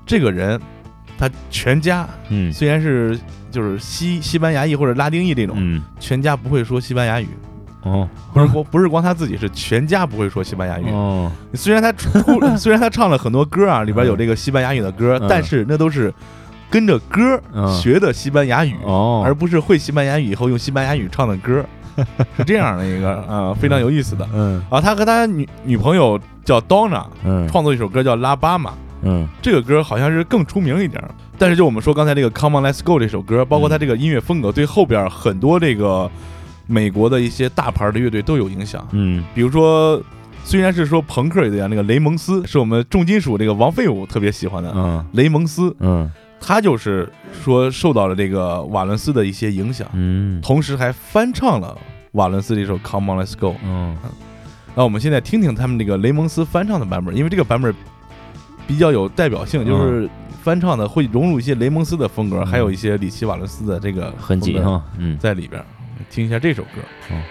[0.08, 0.60] 这个人
[1.16, 2.52] 他全家嗯。
[2.52, 3.16] 虽然是
[3.50, 5.80] 就是西西班牙裔或者拉丁裔这种，嗯。
[6.00, 7.28] 全家不会说西班牙语。
[7.82, 8.08] 哦。
[8.32, 10.90] 不是光不是光他自己，是全家不会说西班牙语。
[10.90, 11.30] 哦。
[11.54, 12.08] 虽然他出，
[12.58, 15.26] 虽然他唱了很多歌啊，里边有这个西班牙语的歌，嗯。
[15.28, 16.12] 但是那都是
[16.70, 17.68] 跟着歌嗯。
[17.76, 21.64] 学的西班牙语，哦，而不是会西班牙语以后用西班牙语唱的歌。
[22.36, 24.28] 是这样的一个呃非常有意思的。
[24.32, 24.62] 嗯。
[24.70, 24.80] 啊。
[24.80, 27.48] 他和他女女朋友叫 Donna 嗯。
[27.48, 28.70] 创作一首歌叫《拉巴马》，
[29.02, 31.10] 嗯这个歌好像是更出名一点儿。
[31.38, 36.10] 但是就我们说刚才这个《Come On Let's Go》这首歌，包括它这个音乐风格，对后边很多这个
[36.66, 38.86] 美国的一些大牌的乐队都有影响。
[38.92, 40.02] 嗯比如说，
[40.44, 44.72] 虽然是说朋克乐队啊，那个雷蒙斯是我们重金属这个王废物特别喜欢的。
[44.74, 47.08] 嗯雷蒙斯，嗯他就是
[47.44, 51.76] 说受到了这个瓦伦斯的一些影响，嗯同时还翻唱了
[52.12, 53.50] 瓦伦斯这首《Come On Let's Go》。
[53.64, 53.96] 嗯
[54.74, 57.74] 那我们现在听听他们这个雷蒙斯翻唱的版本，因为这个版本
[58.68, 60.08] 比较有代表性，就是
[60.42, 64.60] 翻唱的会融入一些雷蒙斯的风格，嗯还有一些里奇瓦伦斯的这个痕迹
[64.98, 65.64] 嗯在里边。
[66.10, 66.80] 听一下这首歌。
[67.08, 67.22] Well,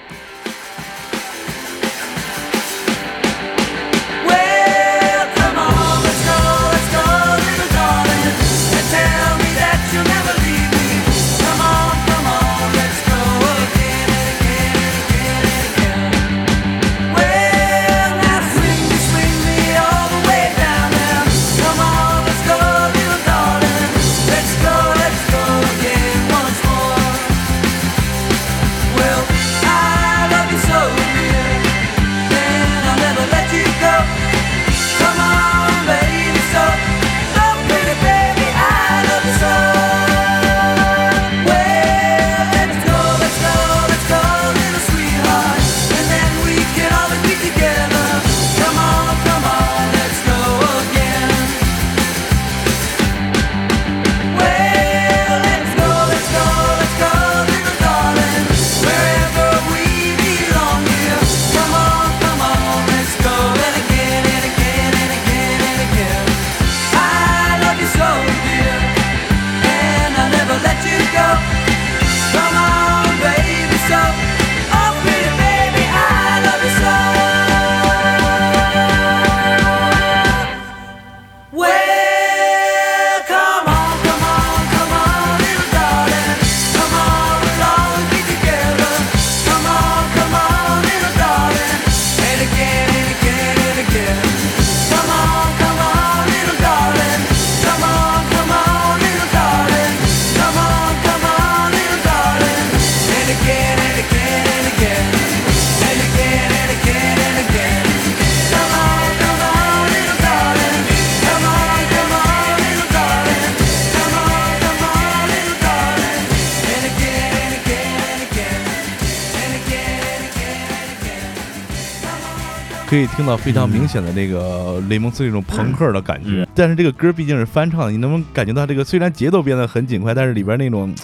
[122.89, 126.47] 可以听到非常明显的那个雷蒙斯那种朋克的感觉，嗯。
[126.55, 130.95] 但是这个歌毕竟是翻唱的，你能不能感觉到这个虽然节奏变得很紧快，但是里边那种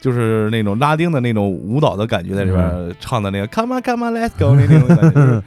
[0.00, 5.10] 就是那种拉丁的那种舞蹈的感觉在里边唱的那个 Come on Come on Let's Go 那那种感觉。
[5.10, 5.42] 就是。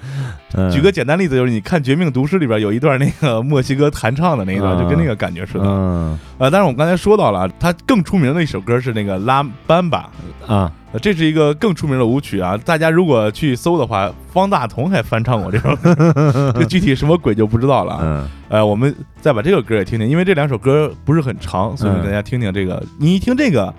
[0.56, 4.80] 嗯，举个简单例子，就是你看《绝命毒师》里边有一段那个墨西哥弹唱的那一段，嗯。
[4.80, 5.64] 就跟那个感觉似的。
[5.64, 6.20] 嗯。
[6.38, 10.10] 呃，但是我们刚才说到了，他更出名的一首歌是那个《拉班巴》，
[10.52, 10.66] 啊。
[10.66, 12.58] 呃这是一个更出名的舞曲啊。
[12.66, 22.82] 大家如果去搜的话，方大同还翻唱过这首歌， 这具体什么鬼就不知道了呃，我们再把这个歌也听听，因为这两首歌不是很长，所以嗯大家听听这个。
[23.00, 23.74] 你一听这个，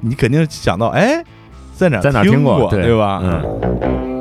[0.00, 1.22] 你肯定想到，哎，
[1.74, 3.20] 在哪在哪儿听听过对对吧？
[3.22, 4.13] 嗯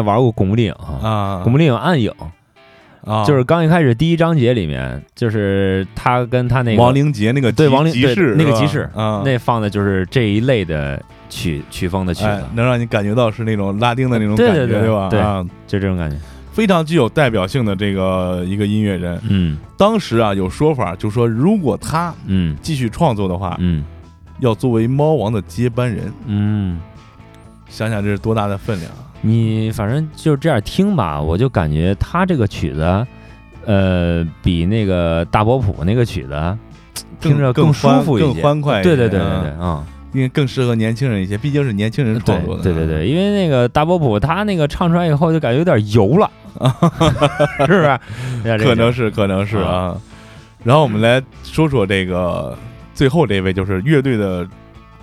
[0.00, 0.72] 也玩过《古墓丽影》，
[1.06, 2.10] 啊《古墓丽影：暗影》
[3.10, 12.24] 啊，就是刚一开始第一章节里面，就是他跟他那个亡灵节那个对亡灵对集市那个集市啊，那放的就是这一类的曲曲风的曲
[12.54, 15.08] 能让你感觉到是那种拉丁的那种对感觉，对吧？
[15.08, 15.20] 对
[15.66, 16.16] 就这种感觉。
[16.52, 19.18] 非常具有代表性的这个一个音乐人。
[19.28, 19.56] 嗯。
[19.78, 22.56] 当时啊有说法，就说如果他嗯。
[22.60, 23.84] 继续创作的话，嗯。
[24.40, 26.12] 要作为猫王的接班人。
[26.26, 26.80] 嗯，
[27.68, 29.04] 想想这是多大的分量啊！
[29.22, 33.06] 你反正就是这样听吧，我就感觉他这个曲子，
[33.66, 36.56] 呃，比那个大波普那个曲子
[37.20, 38.42] 听着更舒服一更些。
[38.42, 42.62] 欢快一些，对对对对啊对，啊、因为更适合年轻人一些，毕竟是年轻人对创作的。
[42.62, 46.30] 对对对，因为那个大波普他那个唱出来以后就感觉有点油了，
[47.66, 48.58] 是不是？
[48.64, 49.96] 可能是可能是啊。
[50.64, 52.56] 然后我们来说说这个
[52.94, 54.46] 最后这位，就是乐队的，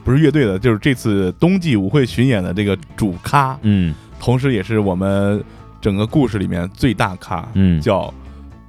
[0.03, 5.43] 不是乐队的，就是这次冬季舞会巡演的这个主咖，嗯同时也是我们
[5.81, 7.79] 整个故事里面最大咖，嗯。
[7.81, 8.13] 叫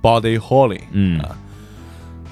[0.03, 0.81] Body Holly。
[0.93, 1.21] 嗯。
[1.21, 1.29] 啊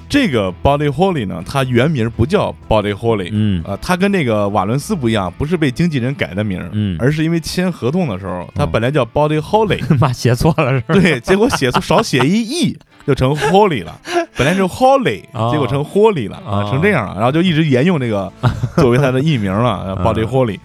[0.09, 3.61] 这个 Body Holly 呢，它原名不叫 Body Holly，嗯。
[3.65, 6.97] 啊，他跟那个瓦伦斯不一样，不是被经纪人改的名，嗯。
[7.01, 10.95] 而是因为签合同的时候，他嗯本来叫 Body Holly， 妈写错了是吧？
[10.95, 14.01] 对，结果写错少写一 e 就成 Holly 了，
[14.37, 15.51] 本来是 Holly，哦。
[15.51, 16.69] 结果成 Holly 了啊，哦。
[16.71, 18.33] 成这样了，然后就一直沿用这个
[18.77, 20.61] 作为他的艺名了 呃，Body Holly。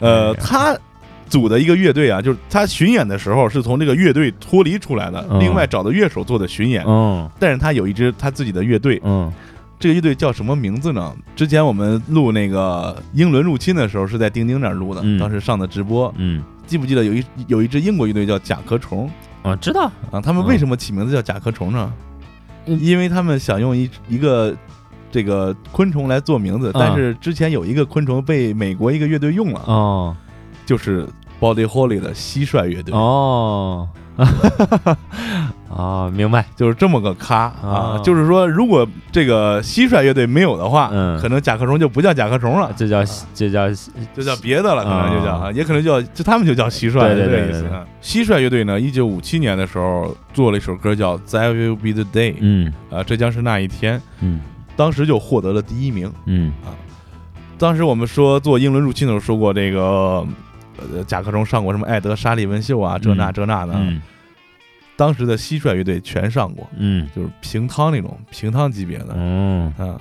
[0.00, 0.76] 呃，他
[1.30, 5.40] 组的一个乐队啊，就是他巡演的时候是从这个乐队脱离出来的，嗯。
[5.40, 7.30] 另外找的乐手做的巡演，嗯。
[7.38, 9.32] 但是他有一支他自己的乐队，嗯。
[9.78, 11.14] 这个乐队叫什么名字呢？
[11.34, 15.18] 之前我们录那个英伦入侵的时候是在钉钉那儿录的，嗯。
[15.18, 19.08] 当时上的直播，嗯，记不记得有一有一支英国乐队叫甲壳虫？
[19.42, 20.20] 我知道，啊？
[20.20, 21.92] 他们为什么起名字叫甲壳虫呢？
[22.66, 22.78] 嗯。
[22.78, 24.54] 因为他们想用一一个
[25.10, 30.16] 这个昆虫来做名字，但是之前有一个昆虫被美国一个乐队用了，哦
[30.70, 31.04] 就是
[31.40, 32.94] Body Holly 的蟋蟀乐队。
[32.94, 33.88] 哦，
[35.68, 38.00] 啊，明白，就是这么个咖啊哦！
[38.04, 43.02] 就是说，如果这个蟋蟀乐队没有的话，嗯可能甲壳虫就不叫甲壳虫了，就叫
[43.34, 43.68] 就叫
[44.14, 47.62] 就叫别的了，可能就叫啊啊，也可能叫就他们就叫蟋蟀，对对对。
[48.00, 54.40] 蟋蟀乐队呢，一九五七年的时候做了一首歌叫《There Will Be the Day》，嗯啊，这将是那一天，嗯
[54.76, 56.12] 当时就获得了第一名。
[56.26, 56.70] 嗯啊
[57.58, 60.26] 当时我们说做英伦入侵的时候说过，这个
[60.94, 63.72] 呃甲壳虫上过什么艾德沙利文秀啊，这那嗯这那的。
[63.76, 64.00] 嗯
[64.96, 69.14] 当时的蟋蟀乐队全上过，嗯就是平汤那种平汤级别的。
[69.16, 69.98] 嗯啊。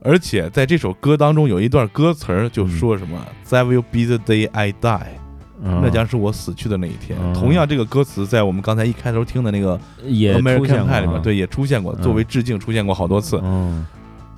[0.00, 3.20] 而且在这首歌当中有一段歌词儿就说什么、
[3.50, 5.18] “That will be the day I die”，、
[5.62, 7.18] 嗯，那将是我死去的那一天。
[7.20, 13.38] 嗯同样，这个歌词在我们刚才一开头听的那个 American 现 Pie 里面，对，也出现过，嗯作为致敬出现过好多次。
[13.42, 13.84] 嗯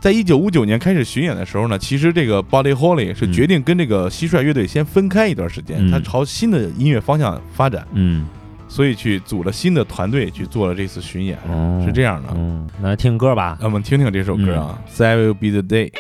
[0.00, 3.32] 在一九五九年开始巡演的时候呢，其实这个 Body Holly 是嗯。
[3.32, 5.90] 决定跟这个蟋蟀乐队先分开一段时间，嗯。
[5.90, 8.26] 他朝新的音乐方向发展，嗯。
[8.66, 11.82] 所以去组了新的团队去做了这次巡演，哦。
[11.86, 12.28] 是这样的。
[12.34, 15.92] 嗯，来听歌吧，那我们听听这首歌啊，That will be the day。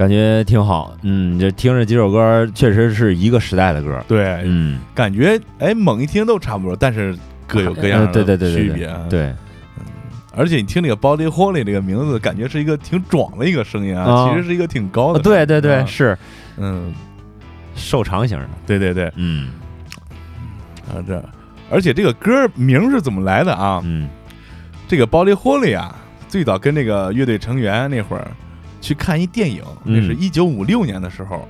[0.00, 0.96] 感觉挺好。
[1.02, 4.02] 嗯，这听着几首歌，确实是一个时代的歌。
[4.08, 7.14] 对，嗯，感觉哎猛一听都差不多，但是
[7.46, 9.26] 各有各样的呃 对对对区别对，
[9.76, 9.84] 嗯，
[10.34, 15.20] 而且你听这个 Body Holly 这个名字，感觉是一个挺壮的一个声音啊，啊其实是一个挺高哦的。
[15.20, 16.16] 对对对，啊是
[16.56, 16.94] 嗯，
[17.74, 18.48] 瘦长型的。
[18.66, 19.50] 对对对，嗯
[20.88, 21.22] 啊这，
[21.70, 23.82] 而且这个歌名是怎么来的啊？
[23.84, 24.08] 嗯
[24.88, 25.94] 这个 Body Holly 啊，
[26.26, 28.26] 最早跟那个乐队成员那会儿
[28.80, 31.46] 去看一电影，那是嗯一九五六年的时候，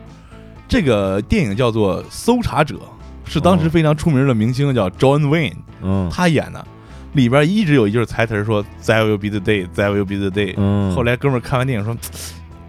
[0.68, 2.76] 这个电影叫做《搜查者》，
[3.24, 6.64] 是当时哦非常出名的明星叫 John Wayne，嗯他演的。
[7.12, 10.54] 里边一直有一句台词说 “That will be the day, that will be the day”。
[10.56, 11.96] 嗯，后来哥们儿看完电影说：“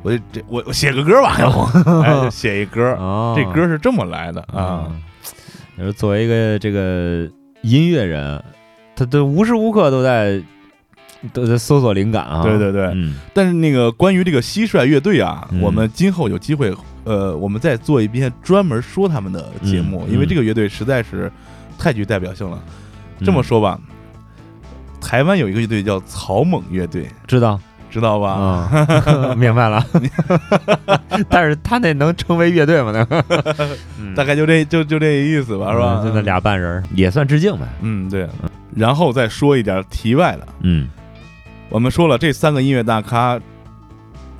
[0.01, 2.93] 我这我我写个歌吧， 要不 哎写一歌。
[2.95, 4.87] 哦，这歌是这么来的啊。
[4.89, 5.01] 嗯，
[5.77, 7.29] 就是作为一个这个
[7.61, 8.43] 音乐人，
[8.95, 10.41] 他都无时无刻都在
[11.33, 12.43] 都在搜索灵感啊。
[12.43, 21.31] 对对对嗯但是那个关于这个蟋蟀乐队啊，嗯我们今后有机会，呃，我们再做一篇专门说他们的节目，嗯因为这个乐队实在是
[21.77, 22.57] 太具代表性了。
[23.19, 23.79] 嗯这么说吧，
[24.99, 27.59] 台湾有一个乐队叫草蜢乐队，知道
[27.91, 28.31] 知道吧？
[28.31, 29.85] 啊， 明白了。
[31.29, 32.91] 但是他那能成为乐队吗？
[32.91, 33.05] 那
[34.15, 36.01] 大概就这就就这意思吧，是吧？
[36.13, 37.67] 那俩半人也算致敬呗。
[37.81, 38.27] 嗯，对。
[38.75, 40.87] 然后再说一点题外的，嗯
[41.71, 43.39] 我们说了这三个音乐大咖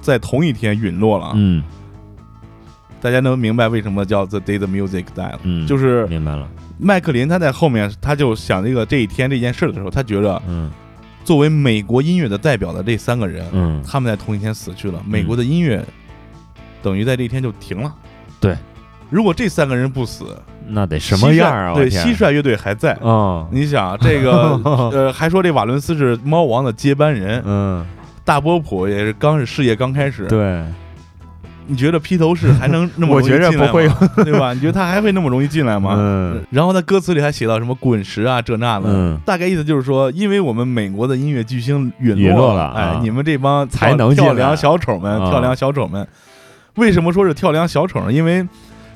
[0.02, 1.64] 在同一天陨落了啊，嗯
[3.00, 5.40] 大家能明白为什么叫 The Day the Music Died 了？
[5.44, 6.48] 嗯，就是明白了。
[6.78, 10.70] 麦克林他在后面他就想这个这一天这件事的时候，他觉得嗯
[11.24, 15.84] 作为美国音乐的代表的这三个人，嗯他们在同一天死去了，美国的音乐
[16.84, 17.96] 等于在这一天就停了。
[18.40, 18.58] 对，
[19.10, 20.38] 如果这三个人不死，
[20.74, 21.74] 那得什么样啊？
[21.74, 22.98] 对，蟋蟀乐队还在。
[23.02, 24.60] 哦，你想这个
[24.94, 27.86] 呃，还说这瓦伦斯是猫王的接班人，嗯，
[28.26, 30.64] 大波普也是刚是事业刚开始。，对，
[31.68, 33.96] 你觉得披头士还能那么我容易进来 觉着不会吗，
[34.26, 34.54] 对吧？
[34.54, 35.96] 你觉得他还会那么容易进来吗？
[35.98, 36.44] 嗯。
[36.50, 39.18] 然后他歌词里还写到什么滚石啊这那的，嗯。
[39.26, 45.30] 大概意思就是说，因为我们美国的音乐巨星陨陨落了了，哎啊，你们这帮才能跳梁小丑们，啊。
[45.30, 46.06] 跳梁小丑们，
[46.76, 48.12] 为什么说是跳梁小丑呢？
[48.12, 48.46] 因为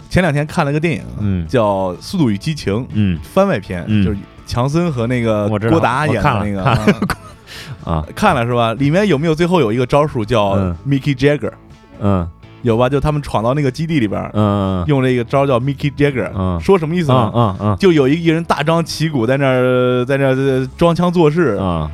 [0.09, 1.47] 前两天看了个电影，嗯。
[1.47, 3.19] 叫《速度与激情》嗯。
[3.23, 4.03] 番外篇，嗯。
[4.03, 6.75] 就是强森和那个郭达演的那个，看
[7.83, 7.93] 啊。
[7.93, 8.73] 啊看了是吧？
[8.75, 10.75] 里面有没有最后有一个招数叫嗯。
[10.87, 11.51] Mickey Jagger？
[11.99, 12.27] 嗯。
[12.61, 12.89] 有吧？
[12.89, 16.59] 就他们闯到那个基地里边，嗯用这个招叫 Mickey Jagger，嗯。
[16.59, 17.31] 说什么意思呢？
[17.35, 21.87] 嗯嗯就有一个人大张旗鼓在那儿在那装腔作势，嗯，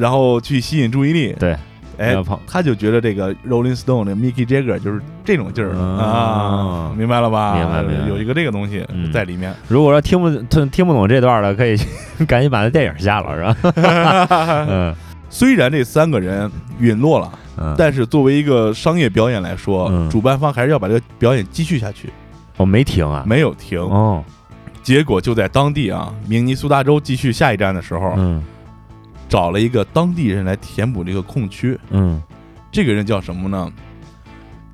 [0.00, 1.32] 然后去吸引注意力。
[1.38, 1.56] 对，
[2.00, 5.98] 哎他就觉得这个 Rolling Stone 的 Mickey Jagger 就是这种劲儿嗯。
[5.98, 7.54] 啊，明白了吧？
[7.54, 8.08] 明白明白。
[8.08, 9.12] 有一个这个东西嗯。
[9.12, 9.54] 在里面。
[9.68, 11.76] 如果说听不听听不懂这段的，可以
[12.26, 14.26] 赶紧把那电影下了，是吧？
[14.68, 14.94] 嗯。
[15.28, 20.08] 虽然这三个人陨落了，嗯，但是作为一个商业表演来说，嗯。
[20.10, 22.10] 主办方还是要把这个表演继续下去，
[22.56, 23.78] 我没停啊，没有停。
[23.78, 24.24] 哦，
[24.82, 28.42] 结果就在当地啊，明尼苏达州继续下一站的时候，嗯
[29.30, 31.78] 找了一个当地人来填补这个空缺。
[31.90, 32.20] 嗯
[32.70, 33.72] 这个人叫什么呢？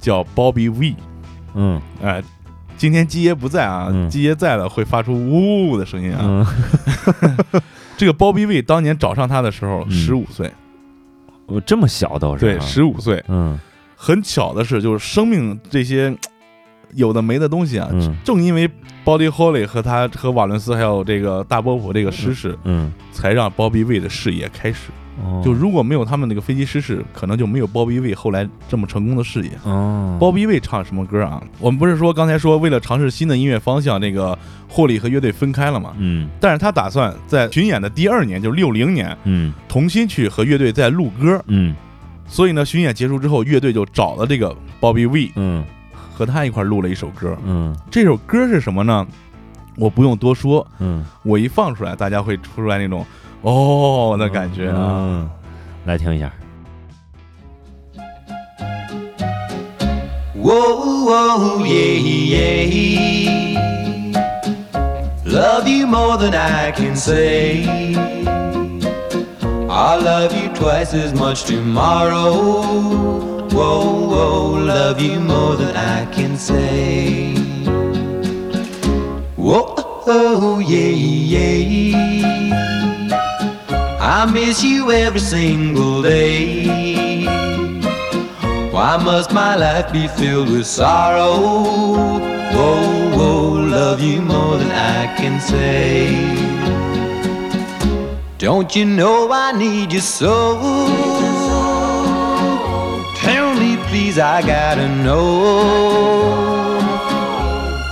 [0.00, 0.96] 叫 Bobby V。
[1.54, 2.22] 嗯哎，
[2.76, 6.20] 今天基爷不在啊，嗯基爷在了会发出呜呜的声音啊。
[6.22, 7.36] 嗯，
[7.96, 10.52] 这个 Bobby V 当年找上他的时候嗯十五岁，
[11.46, 13.22] 我这么小都是对，啊十五岁。
[13.28, 13.58] 嗯
[13.98, 16.14] 很巧的是，就是生命这些
[16.96, 18.68] 有的没的东西啊，嗯正因为
[19.04, 24.90] Body Holly 和他和瓦伦斯还有这个大波普这个失事，嗯，才让 Bobby 的事业开始。
[25.24, 29.50] 哦就如果没有他们那个飞机失事，可能就没有 Bobby 后来这么成功的事业。
[29.64, 31.42] 哦，Bobby 唱什么歌啊？
[31.58, 34.38] 我们不是说刚才说为了尝试新的音乐方向，那个
[34.68, 35.94] 霍利和乐队分开了嘛？
[35.98, 41.42] 嗯但是他打算在巡演的第二年，就是六零年，嗯重新去和乐队再录歌。
[41.46, 41.74] 嗯
[42.28, 45.64] 所以呢，巡演结束之后，乐队就找了这个 Bobby 嗯
[46.16, 47.36] 和他一块儿录了一首歌。
[47.44, 49.06] 嗯这首歌是什么呢？
[49.76, 53.04] 我不用多说，嗯我一放出来，大家会出出来那种
[53.42, 54.76] 哦的感觉啊。
[54.78, 55.28] 嗯，
[55.84, 56.32] 来听一下.
[65.26, 67.66] Love you more than I can say.
[69.68, 73.25] I'll love you twice as much tomorrow.
[73.56, 77.34] Whoa, whoa, love you more than I can say.
[79.34, 79.74] Whoa,
[80.06, 80.92] oh, yeah,
[81.32, 81.96] yeah.
[83.98, 87.24] I miss you every single day.
[88.70, 91.40] Why must my life be filled with sorrow?
[92.56, 96.12] Whoa, whoa, love you more than I can say.
[98.36, 101.25] Don't you know I need you so?
[103.26, 105.26] Tell me, please, I gotta know.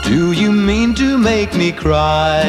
[0.05, 2.43] Do you mean to make me cry?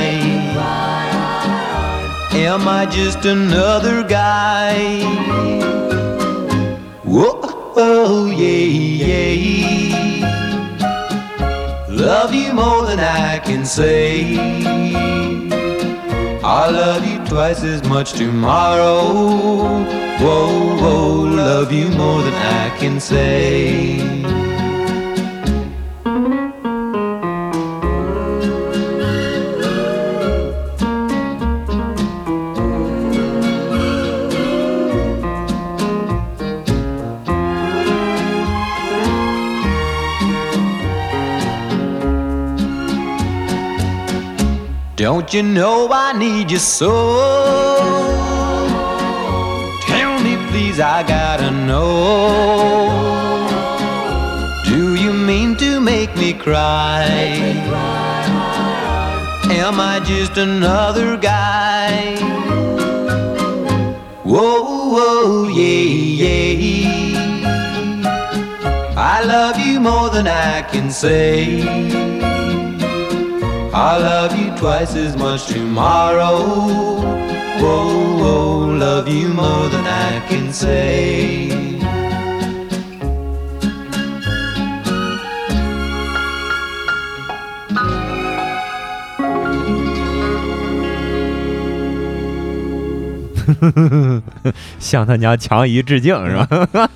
[2.32, 5.02] Am I just another guy?
[7.04, 7.40] Whoa,
[7.76, 10.26] oh, yeah, yeah.
[11.90, 14.38] Love you more than I can say.
[16.44, 20.05] I'll love you twice as much tomorrow.
[20.18, 24.00] Whoa, whoa, love you more than I can say.
[44.96, 48.15] Don't you know I need you so?
[50.80, 52.90] I gotta know.
[54.66, 57.06] Do you mean to make me cry?
[59.50, 62.18] Am I just another guy?
[64.24, 66.96] Whoa, whoa, yeah, yeah.
[68.98, 71.62] I love you more than I can say.
[73.74, 77.25] I love you twice as much tomorrow.
[77.62, 81.56] Whoa, whoa, love you more than I can say.
[94.80, 96.90] 向他娘强姨致敬是吧？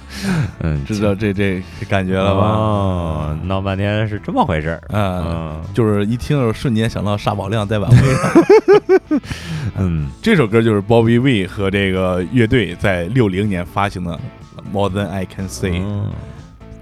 [0.76, 2.41] 嗯，知道这这这感觉了吧？
[2.41, 4.82] 哦，闹半天是这么回事儿。
[4.89, 9.20] 嗯，嗯就是一听就瞬间想到沙宝亮在晚会上。
[9.78, 14.11] 嗯，这首歌就是 Bobby V 和这个乐队在六零年发行的
[14.72, 16.11] 《More Than I Can Say》，嗯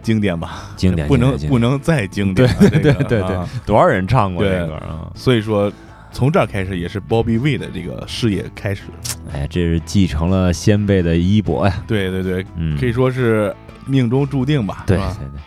[0.04, 0.70] 经典吧？
[0.78, 5.12] 经典不能不能再经典对对对对啊，多少人唱过对这歌啊？
[5.16, 5.70] 所以说
[6.18, 8.86] 从这儿开始也是 Bobby V 的这个事业开始。
[9.32, 11.84] 哎，这是继承了先辈的衣钵呀。
[11.88, 13.55] 对对对，嗯，可以说是
[13.86, 14.84] 命中注定吧？
[14.88, 15.39] 对对对，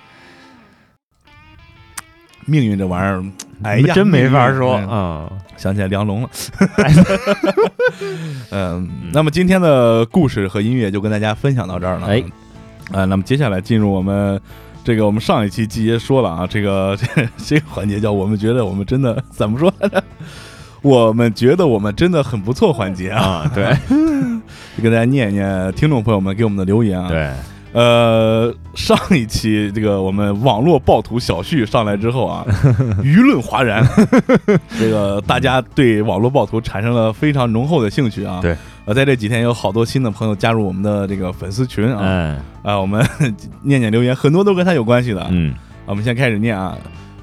[2.46, 3.24] 命运这玩意儿，
[3.64, 5.28] 哎呀，真没法说啊。
[5.56, 6.30] 想起来梁龙了。
[8.52, 12.06] 嗯，那么今天的故事和音乐就跟大家分享到这儿了。
[12.06, 12.22] 哎，
[12.92, 14.40] 呃，那么接下来进入我们
[14.84, 20.04] 这个我们上一期季爷说了啊，这个这 这个环节叫我们觉得我们真的怎么说来着？
[20.82, 23.76] 我们觉得我们真的很不错环节啊，啊，对。
[24.76, 27.30] 就跟大家念一念听众朋友们给我们的留言啊。，对，
[27.72, 32.44] 呃，上一期这个我们网络暴徒小旭上来之后啊，
[33.02, 33.86] 舆论哗然，
[34.78, 38.38] 这个大家对网络暴徒产生了非常浓厚的兴趣啊。
[38.40, 38.56] 对，
[38.86, 42.40] 呃，在这几天有好多新的朋友加入我们的这个粉丝群啊，嗯。
[42.62, 43.04] 啊，我们
[43.62, 45.26] 念念留言，很多都跟他有关系的。
[45.30, 45.54] 嗯。
[45.86, 46.78] 我们先开始念啊，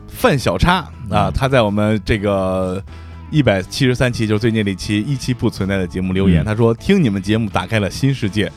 [0.09, 2.81] 范小叉啊，他在我们这个
[3.29, 6.45] 一百七十三期，就是最近那期一期不存在的节目留言，嗯。
[6.45, 8.51] 他说听你们节目打开了新世界，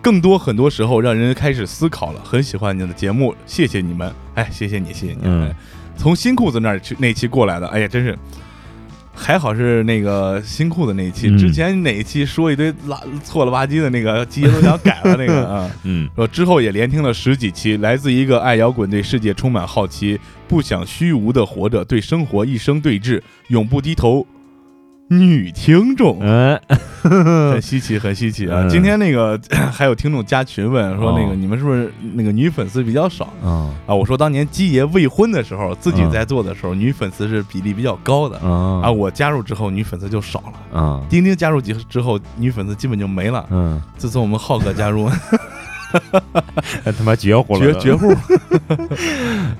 [0.00, 5.48] 更多很多时候让人开始思考了，很喜欢你的节目，谢谢你们，哎，谢谢你，谢谢你，嗯。
[5.48, 5.56] 哎
[5.94, 8.18] 从新裤子那儿去那期过来的，哎呀，真是。
[9.14, 11.38] 还好是那个新裤子那一期，嗯。
[11.38, 15.70] 之前哪一期说一堆拉错了吧唧的那个，季爷都想改了那个啊。
[15.84, 16.08] 嗯。
[16.16, 24.26] 说之后也连听了十几期，来自一个爱摇滚、对世界充满好奇、不想虚无的活着、对生活一生对峙、永不低头
[25.08, 26.58] 女听众，嗯
[27.52, 28.62] 很稀奇，很稀奇啊！
[28.62, 29.38] 嗯今天那个
[29.70, 33.94] 还有听众加群问说，那个哦你们是不是那个女粉丝比较少嗯啊？
[33.94, 38.82] 我说当年基爷未婚的时候，自己嗯在做的时候，女粉丝是比例比较高的啊。
[38.84, 40.40] 啊我加入之后，女粉丝就少
[40.72, 40.80] 了。
[40.80, 43.44] 啊丁丁加入之之后，女粉丝基本就没了。
[43.50, 45.10] 嗯，自从我们浩哥加入，
[46.96, 48.10] 他妈绝户了，绝绝户。
[48.70, 48.78] 啊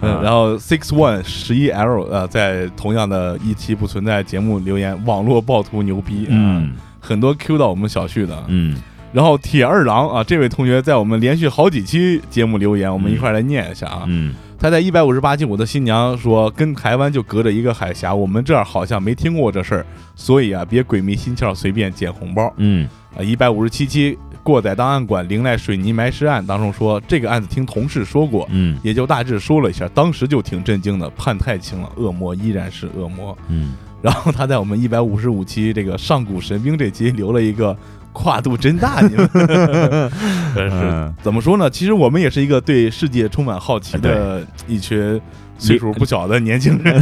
[0.01, 8.45] 嗯，然后 six one 十一 L 呃，在同样的一期不存在节目留言，网络暴徒牛逼，嗯，很多 Q 到我们小旭的。
[8.49, 8.77] 嗯
[9.13, 14.05] 然后铁二郎啊，这位同学在我们连续好几期节目留言，我们一块来念一下啊。
[14.07, 22.51] 嗯他在一百五十八期，我的新娘说，跟台湾就隔着一个海峡，我们这儿好像没听过这事儿，所以啊，别鬼迷心窍，随便捡红包。
[22.57, 28.77] 嗯啊，一百五十七期过载档案馆灵濑水泥埋尸案当中说，这个案子听同事说过，嗯。
[28.83, 33.37] 也就大致说了一下，当时就挺震惊的，判太轻了，恶魔依然是恶魔。
[33.49, 33.75] 嗯。
[34.03, 37.77] 然后他在我们一百五十五期这个上古神兵这期留了一个
[38.13, 39.31] 跨度真大，你们。
[39.33, 40.71] 这 是。
[40.73, 41.71] 嗯怎么说呢？
[41.71, 45.21] 其实我们也是一个对世界充满好奇的一群
[45.57, 47.01] 岁数不小的年轻人，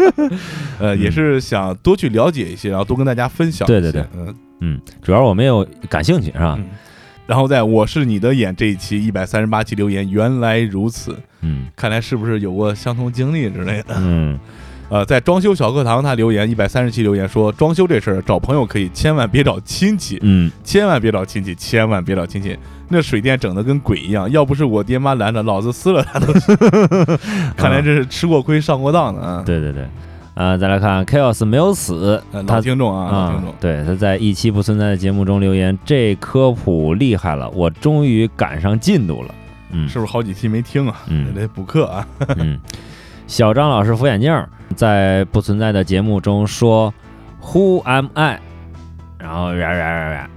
[0.78, 3.66] 呃，也是想多去了解一些，然后多跟大家分享。
[3.66, 4.04] 对对对。
[4.14, 6.56] 嗯嗯，主要我没有感兴趣是吧？
[6.58, 6.64] 嗯
[7.28, 13.94] 然后在我是你的眼这一期一百三十八期留言，原来如此，嗯看来是不是有过相同经历之类的？
[13.98, 14.38] 嗯
[14.88, 22.56] 呃，在装修小课堂他留言一百三十期留言说，装修这事儿找朋友可以，千万别找亲戚，嗯，千万别找亲戚，千万别找亲戚。
[22.88, 26.56] 那水电整的跟鬼一样，要不是我爹妈拦着，老子撕了他都行。
[27.58, 29.42] 看来这是吃过亏上过当的啊！
[29.44, 29.84] 对对对。
[30.38, 39.34] 啊、再来看 Chaos 没有死，老听众啊，老啊听众，，对，他在一期不存在的节目中留言，这科普厉害了，我终于赶上进度了。
[39.72, 41.02] 嗯，是不是好几期没听啊？
[41.08, 42.06] 嗯得补课啊。
[42.36, 42.56] 嗯，
[43.26, 46.94] 小张老师扶眼镜儿在不存在的节目中说
[47.42, 48.38] “Who am I”，
[49.18, 50.30] 然后呀呀呀呀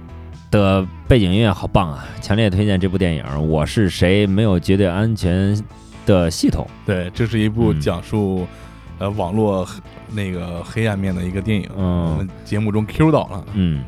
[0.50, 2.04] 的背景音乐好棒啊！
[2.20, 5.56] 强烈推荐这部电影《我是谁》，没有绝对安全
[6.04, 6.66] 的系统。
[6.84, 8.48] 对，这是一部嗯讲述
[9.02, 9.66] 呃网络
[10.12, 12.12] 那个黑暗面的一个电影，嗯。
[12.12, 13.44] 我们节目中 Q 到了。
[13.54, 13.82] 嗯，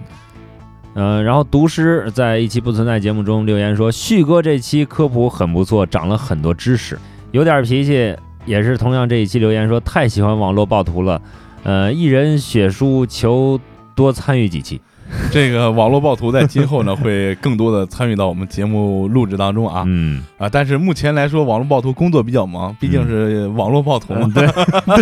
[0.95, 6.99] 呃，然后读诗在一期不存在节目中留言说，旭哥这期科普很不错，长了很多知识，
[7.31, 11.23] 有点脾气，也是同样这一期留言说太喜欢网络暴徒了，
[11.62, 13.61] 呃，一人血书求
[13.95, 14.81] 多参与几期，
[15.33, 20.49] 这个网络暴徒在今后呢会更多的参与到我们节目录制当中啊嗯，啊！
[20.49, 24.31] 但是目前来说，网络暴徒工作比较忙，毕竟是网络暴徒嘛。
[24.35, 24.47] 对，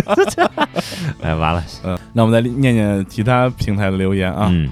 [1.21, 4.47] 哎，完了，嗯，那我们再念念其他平台的留言啊。
[4.51, 4.69] 嗯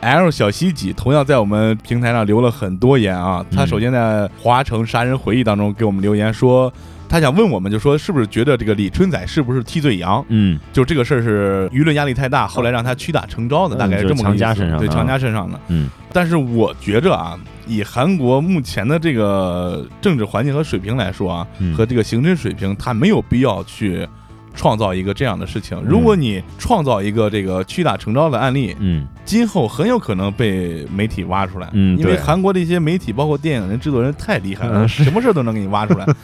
[0.00, 3.44] L 小西几同样在我们平台上留了很多言啊。
[3.50, 3.98] 他嗯首先在
[4.40, 6.72] 《华城杀人回忆》当中给我们留言说，
[7.08, 10.24] 他想问我们，就说是不是觉得这个李春仔是不是替罪羊？
[10.28, 15.58] 嗯就这个事儿是舆论压力太大，后来让他屈打成招的，嗯大概是这么个意思对，强加身上的。
[15.68, 24.06] 嗯但是我觉着啊，以韩国目前的这个政治环境和水平来说啊，嗯和这个刑侦水平，他没有必要去
[24.54, 25.80] 创造一个这样的事情。
[25.84, 31.68] 如果你创造一个这个屈打成招的案例，嗯今后很有可能被媒体挖出来。
[31.72, 36.06] 嗯对因为韩国的一些媒体，包括电影人、制作人太厉害了，嗯什么事都能给你挖出来。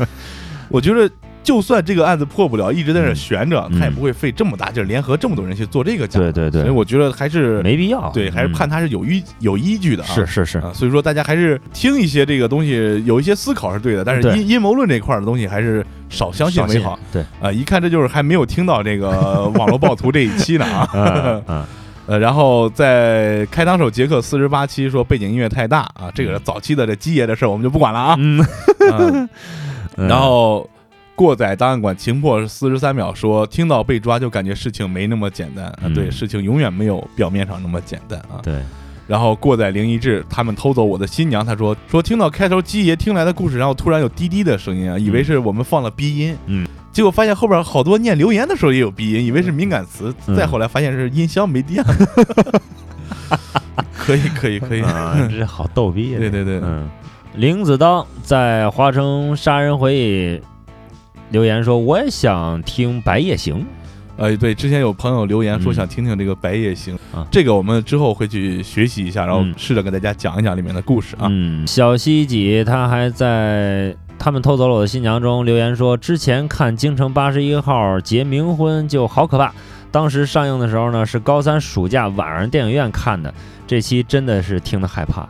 [0.75, 1.09] 我觉得。
[1.45, 6.19] 就算这个案子破不了，一直在那悬着，嗯他也不会费这么大劲儿联合这么多人去做这个假。
[6.19, 10.07] 对对对所以我觉得还是没必要，对，还是嗯判他是有依有依据的啊。
[10.07, 16.99] 是是是，啊，所以说大家还是听一些这个东西，有一些思考是对的，但是对阴阴谋论这块儿的东西还是少相信为好。
[17.13, 17.53] 对，啊。
[17.53, 20.89] 一看这就是还没有听到这个 网络暴徒这一期呢啊。
[20.95, 21.65] 嗯 嗯
[22.07, 28.15] 呃，然后在开膛手杰克四十八期说背景音乐太大啊，这个早期的这基爷的事儿我们就不管了啊。
[28.19, 28.47] 嗯，
[28.93, 29.29] 嗯
[29.97, 30.09] 嗯。
[30.09, 30.69] 然后
[31.15, 35.67] 过载档案馆情破四十三秒说，听到被抓就感觉事情没那么简单。
[35.67, 35.95] 啊，嗯。
[35.95, 38.41] 对，事情永远没有表面上那么简单啊。
[38.43, 38.61] 对，
[39.07, 50.35] 然后过载灵一志他们偷走我的新娘，他说说听到开头鸡爷听来的故事，然后突然有滴滴的声音啊，以为是我们放了鼻音，嗯，结果发现后边好多念留言的时候也有鼻音，以为是敏感词，嗯。
[50.35, 51.85] 再后来发现是音箱没电。
[51.87, 52.61] 了。
[53.93, 56.61] 可以可以可以，啊，这好逗逼啊，对对对。
[56.63, 56.89] 嗯，
[57.37, 60.37] 林子当在《花城杀人回忆》
[61.31, 63.57] 留言说，我也想听《白夜行》。
[64.17, 71.27] 呃，对，之前有朋友留言说嗯想听听这个《白夜行》啊这个我们之后会去学习一下，然后嗯试着给大家讲一讲里面的故事啊。
[71.29, 79.53] 嗯，小西几他还在他们偷走了我的新娘中留言说，之前看京城八十一号结冥婚就好可怕。
[79.91, 83.35] 当时上映的时候呢，是高三暑假晚上电影院看的。
[83.67, 85.29] 这期真的是听得害怕，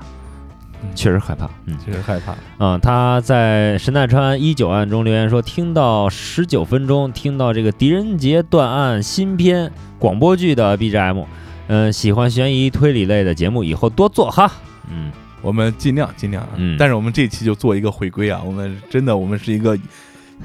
[0.95, 1.49] 确实害怕。
[1.67, 11.25] 嗯确实害怕，嗯，他在神奈川一九案中留言说，听到十九分钟，听到这个狄仁杰断案新篇广播剧的 BGM，
[11.69, 14.51] 嗯、喜欢悬疑推理类的节目，以后多做哈。
[14.91, 15.11] 嗯，
[15.43, 16.51] 我们尽量尽量啊。
[16.57, 19.77] 嗯但是我们这期就做一个回归啊，我们真的我们是一个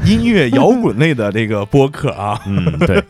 [0.05, 2.39] 音乐摇滚类的这个播客啊。
[2.45, 3.03] 嗯，对。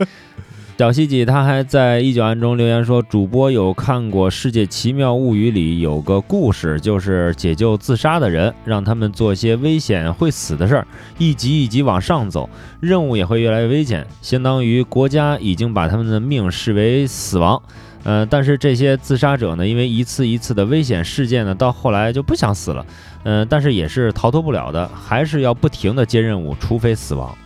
[0.80, 10.86] 小西几他还在一九案中留言说，主播有看过《世界奇妙物语》里有个故事，就是解救自杀的人，让他们做些危险会死的事儿，
[11.18, 12.48] 一级一级往上走，
[12.80, 17.60] 任务也会越来越危险，相当于国家已经把他们的命视为死亡。
[18.04, 22.86] 呃，但是这些自杀者呢，因为一次一次的危险事件呢，到后来就不想死了。
[23.24, 27.36] 嗯、但是也是逃脱不了的，还是要不停的接任务，除非死亡。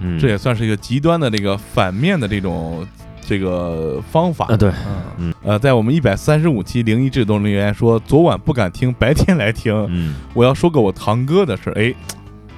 [0.00, 2.86] 嗯，这也算是一个极端的这个反面的这种
[3.20, 4.46] 这个方法。
[4.48, 5.02] 啊，对，嗯。
[5.18, 5.34] 嗯。
[5.42, 9.74] 呃，在我们一百三十五期灵异制动留言说，昨晚不敢听，白天来听。
[9.90, 11.94] 嗯，我要说个我堂哥的事儿，哎，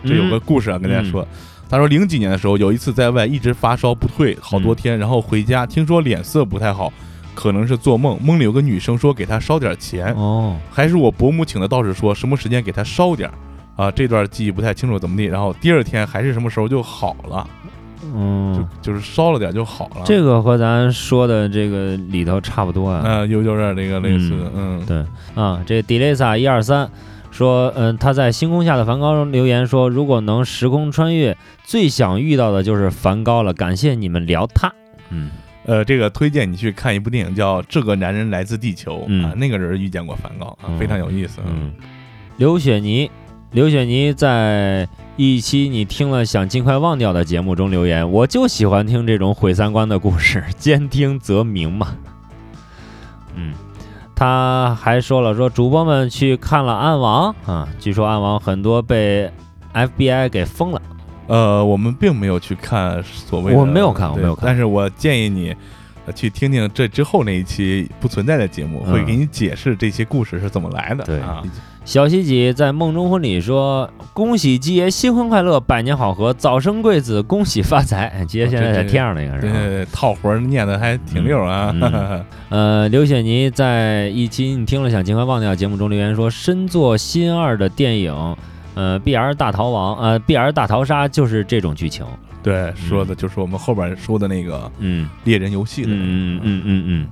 [0.04, 1.26] 这有个嗯故事啊，跟大家说。
[1.68, 6.92] 他说零几年的时候，有一次在外一直发烧不退，好多天，然后回家听说脸色不太好，
[7.32, 13.34] 可能是做梦，梦里有个女生说给他烧点钱，哦，还是我伯母请的道士说什么时间给他烧点儿
[13.80, 15.24] 啊，这段记忆不太清楚怎么地。
[15.24, 17.48] 然后第二天还是什么时候就好了，
[18.14, 20.02] 嗯，就就是烧了点就好了。
[20.04, 23.02] 这个和咱说的这个里头差不多啊。
[23.04, 25.04] 呃，有有点这个类似的，嗯，对
[25.34, 26.90] 啊，这 Delisa 一二三
[27.30, 33.54] 说，嗯，他在星空下的梵高中留言说，如果能时空穿越，最想遇到的就是梵高了。
[33.54, 34.72] 感谢你们聊他。
[35.10, 35.30] 嗯
[35.66, 41.40] 呃，这个推荐你去看一部电影叫《这个男人来自地球》嗯啊，那个人遇见过梵高啊，嗯非常有意思。
[41.46, 41.72] 嗯，
[42.38, 43.08] 刘雪妮，
[43.52, 51.88] 刘雪妮在一期你听了想尽快忘掉的节目中留言，我就喜欢听这种毁三观的故事， 兼听则明嘛。
[53.34, 53.52] 嗯，
[54.14, 59.30] 他还说了，说主播们去看了《暗网》啊，据说《暗网》很多被
[59.74, 60.80] FBI 给封了。
[61.26, 65.54] 呃，我们并没有去看所谓的，我没有看我没有看但是我建议你。
[66.06, 71.04] 呃去听听这之后那一期不存在的节目，嗯会给你解释这些故事是怎么来的。
[71.04, 71.42] 对啊，
[71.84, 78.06] 小西吉在梦中婚礼说：“恭喜鸡爷新婚快乐，百年好合，早生贵子，恭喜发财。
[78.14, 79.52] ”哎鸡爷现在在天上那个是吧？
[79.52, 81.74] 对，套活念的还挺溜啊。
[81.74, 88.36] 嗯 呃，刘雪妮在一期你听了想尽快忘掉节目中留言说，身作新二的电影，
[88.74, 92.04] 呃，BR 大逃亡，呃，BR 大逃杀就是这种剧情。
[92.42, 95.88] 对，说的就是我们后边说的那个嗯猎人游戏的。
[95.90, 96.84] 嗯嗯嗯嗯嗯。
[96.86, 97.06] 嗯，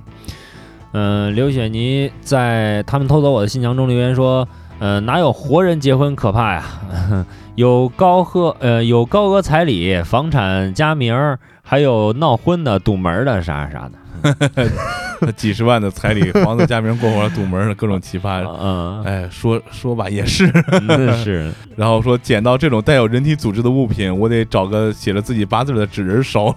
[1.35, 4.47] 刘雪妮在他们偷走我的新娘中留言说，
[4.79, 6.63] 呃，哪有活人结婚可怕呀？
[7.55, 13.99] 有高贺呃有高额彩礼、房产加名儿，还有闹婚的、堵门儿的啥啥的。
[15.35, 18.41] 几十万的彩礼，房子加名过户了，堵门儿的各种奇葩。
[18.61, 20.49] 嗯，哎，说说吧，也是。
[20.87, 21.51] 那是。
[21.75, 26.55] 然后说捡到这种带有人体组织的物品，我得找个写着自己八字的纸人烧。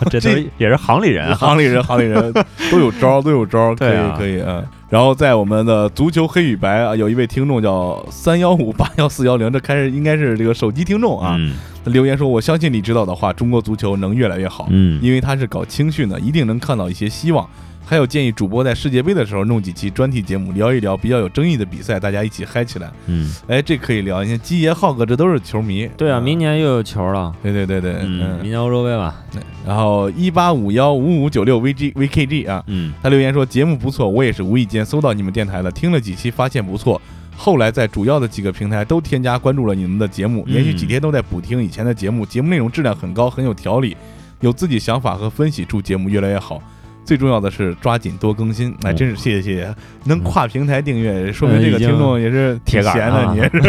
[0.10, 2.32] 这都也是行里人啊， 行里人，行里人
[2.70, 4.62] 都有招，都有招，可以啊可以啊。
[4.90, 17.46] 然后在我们的足球黑与白啊，有一位听众叫三幺五八幺四幺零，这开始应该是这个手机听众啊，嗯留言说：“我相信你知道的话，中国足球能越来越好，嗯因为他是搞青训的，一定能看到一些希望。
[17.86, 22.90] 还有建议主播在世界杯的时候弄几期专题节目，聊一聊比较有争议的比赛，大家一起嗨起来。
[23.06, 24.24] 嗯，哎，这可以聊。
[24.24, 25.88] 你看基爷、浩哥，这都是球迷。
[25.96, 29.22] 对啊，明年又有球了，对对对对，嗯，明年欧洲杯吧，
[29.66, 32.94] 然后一八五幺五五九六 VG VKG 啊，嗯。
[33.02, 37.00] 他留言说节目不错，我也是无意间搜到你们电台的，听了几期发现不错，
[37.36, 40.54] 后来在主要的几个平台都添加关注了你们的节目，嗯。
[40.54, 43.94] 连续几天都在补听以前的节目，节目内容质量很高，很有条理，
[44.40, 46.62] 有自己想法和分析，祝节目越来越好。
[47.04, 49.74] 最重要的是抓紧多更新，哎，嗯真是谢谢谢谢，
[50.04, 53.32] 能跨平台订阅，说明这个听众也是挺铁杆闲的，啊。
[53.32, 53.62] 你也是，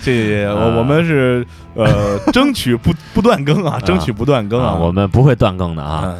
[0.00, 6.14] 谢 谢谢谢， 我啊我们是呃争取不不断更啊，争取不断更啊，我们不会断更的啊。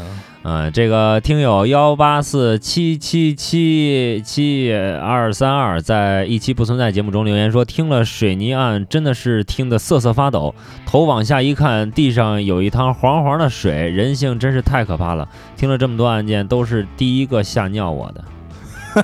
[0.45, 15.27] 嗯嗯，这个听友幺八四七七七七二三二在一期不存在节目中留言说，听了水泥案真的是听得瑟瑟发抖，头往下一看，地上有一滩黄黄的水，人性真是太可怕了。
[15.57, 18.23] 听了这么多案件，都是第一个吓尿我的，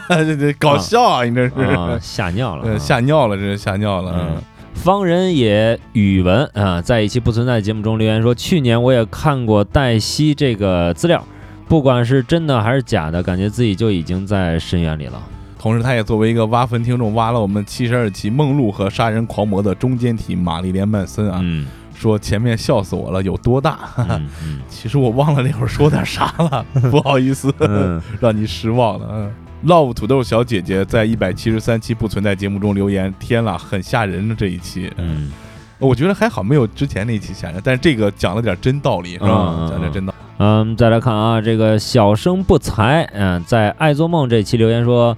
[0.24, 1.24] 这这搞笑啊！
[1.24, 4.14] 你这是、啊，吓尿了吓尿了，这是 吓尿了。
[4.14, 4.42] 嗯，
[4.74, 11.22] 方人也语文啊，在一期不存在节目中留言说，去年我也看过黛西这个资料，
[11.68, 15.22] 不管是真的还是假的，感觉自己就已经在深渊里了。
[15.58, 23.78] 同时，他也作为一个挖坟听众，挖了我们七十二期《梦露和杀人狂魔》的中间体玛丽莲曼森啊，嗯说前面笑死我了，有多大？
[23.98, 29.30] 嗯嗯 其实我忘了那会儿说点啥了， 不好意思，嗯 让你失望了。
[29.62, 34.90] 嗯，Love 土豆小姐姐在一百七十三期不存在节目中留言，天啦，很吓人的这一期。
[34.96, 35.30] 嗯
[35.78, 39.66] 我觉得还好，没有之前那一期吓人，但是这个讲了点真道理，是吧？
[39.70, 40.18] 讲点真道理。
[40.36, 45.16] 嗯，再来看啊，这个小生不才，嗯，在爱做梦这期留言说，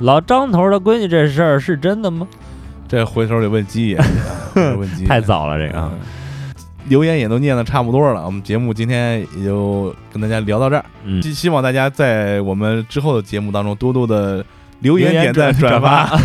[0.00, 2.28] 老张头的闺女这事儿是真的吗？
[2.86, 3.98] 这回头得问鸡爷，
[4.54, 5.98] 问鸡爷太早了，这个啊嗯，
[6.88, 10.84] 留言也都念的差不多了，我们节目今天也就跟大家聊到这儿。
[11.04, 14.44] 嗯，希希望大家在我们之后的节目当中多多的
[14.80, 16.16] 留言、点赞、转转发，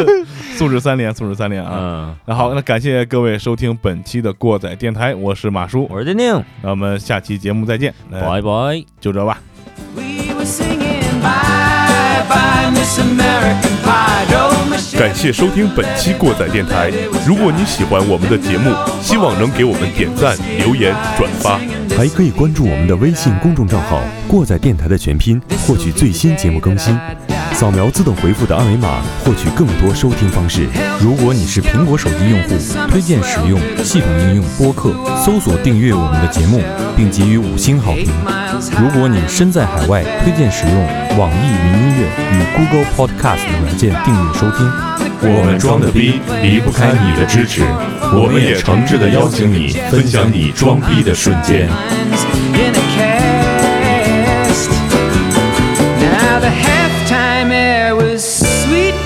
[0.56, 1.70] 素质三连，素质三连啊！
[1.72, 8.84] 嗯，那好，那感谢各位收听本期的过载电台，我是马叔，我是丁丁，那我们下期节目再见，拜拜。
[9.00, 9.40] 就这吧。
[14.98, 16.90] 感谢收听本期过载电台。
[17.26, 21.58] 如果你喜欢我们的节目，希望能给我们点赞、留言、转发。
[21.96, 26.96] 还可以关注我们的微信公众账号“过载电台”的全拼，获取最新节目更新。
[27.52, 30.68] 扫描自动回复的二维码，获取更多收听方式。
[31.00, 32.54] 如果你是苹果手机用户，
[32.88, 34.94] 推荐使用系统应用播客，
[35.26, 36.62] 搜索订阅我们的节目，
[36.96, 38.06] 并给予五星好评。
[38.80, 40.76] 如果你身在海外，推荐使用
[41.18, 44.70] 网易云音乐与 Google Podcast 软件订阅收听。
[45.22, 47.62] 我们装的逼离不开你的支持，
[48.14, 51.68] 我们也诚挚的邀请你分享你装逼的瞬间。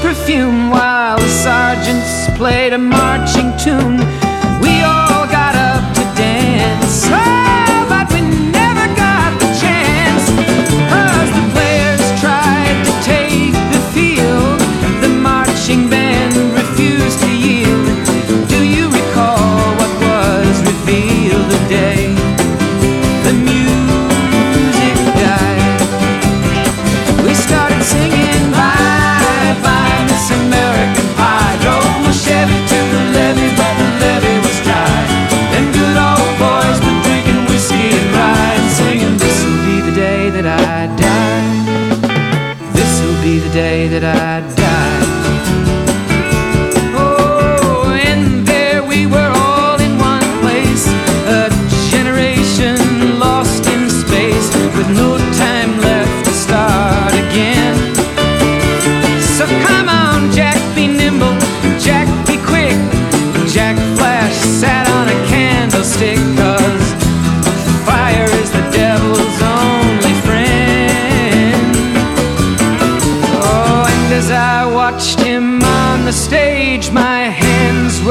[0.05, 4.24] Perfume while the sergeants played a marching tune.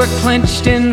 [0.04, 0.92] Were clenched in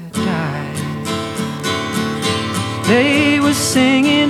[2.87, 4.29] They were singing,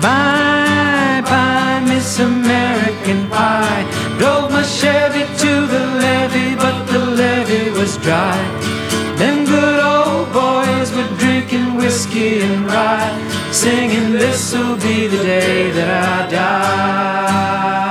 [0.00, 3.84] Bye, bye, Miss American Pie.
[4.18, 8.38] Drove my Chevy to the levee, but the levee was dry.
[9.16, 13.12] Them good old boys were drinking whiskey and rye,
[13.50, 17.87] singing, This'll be the day that I die.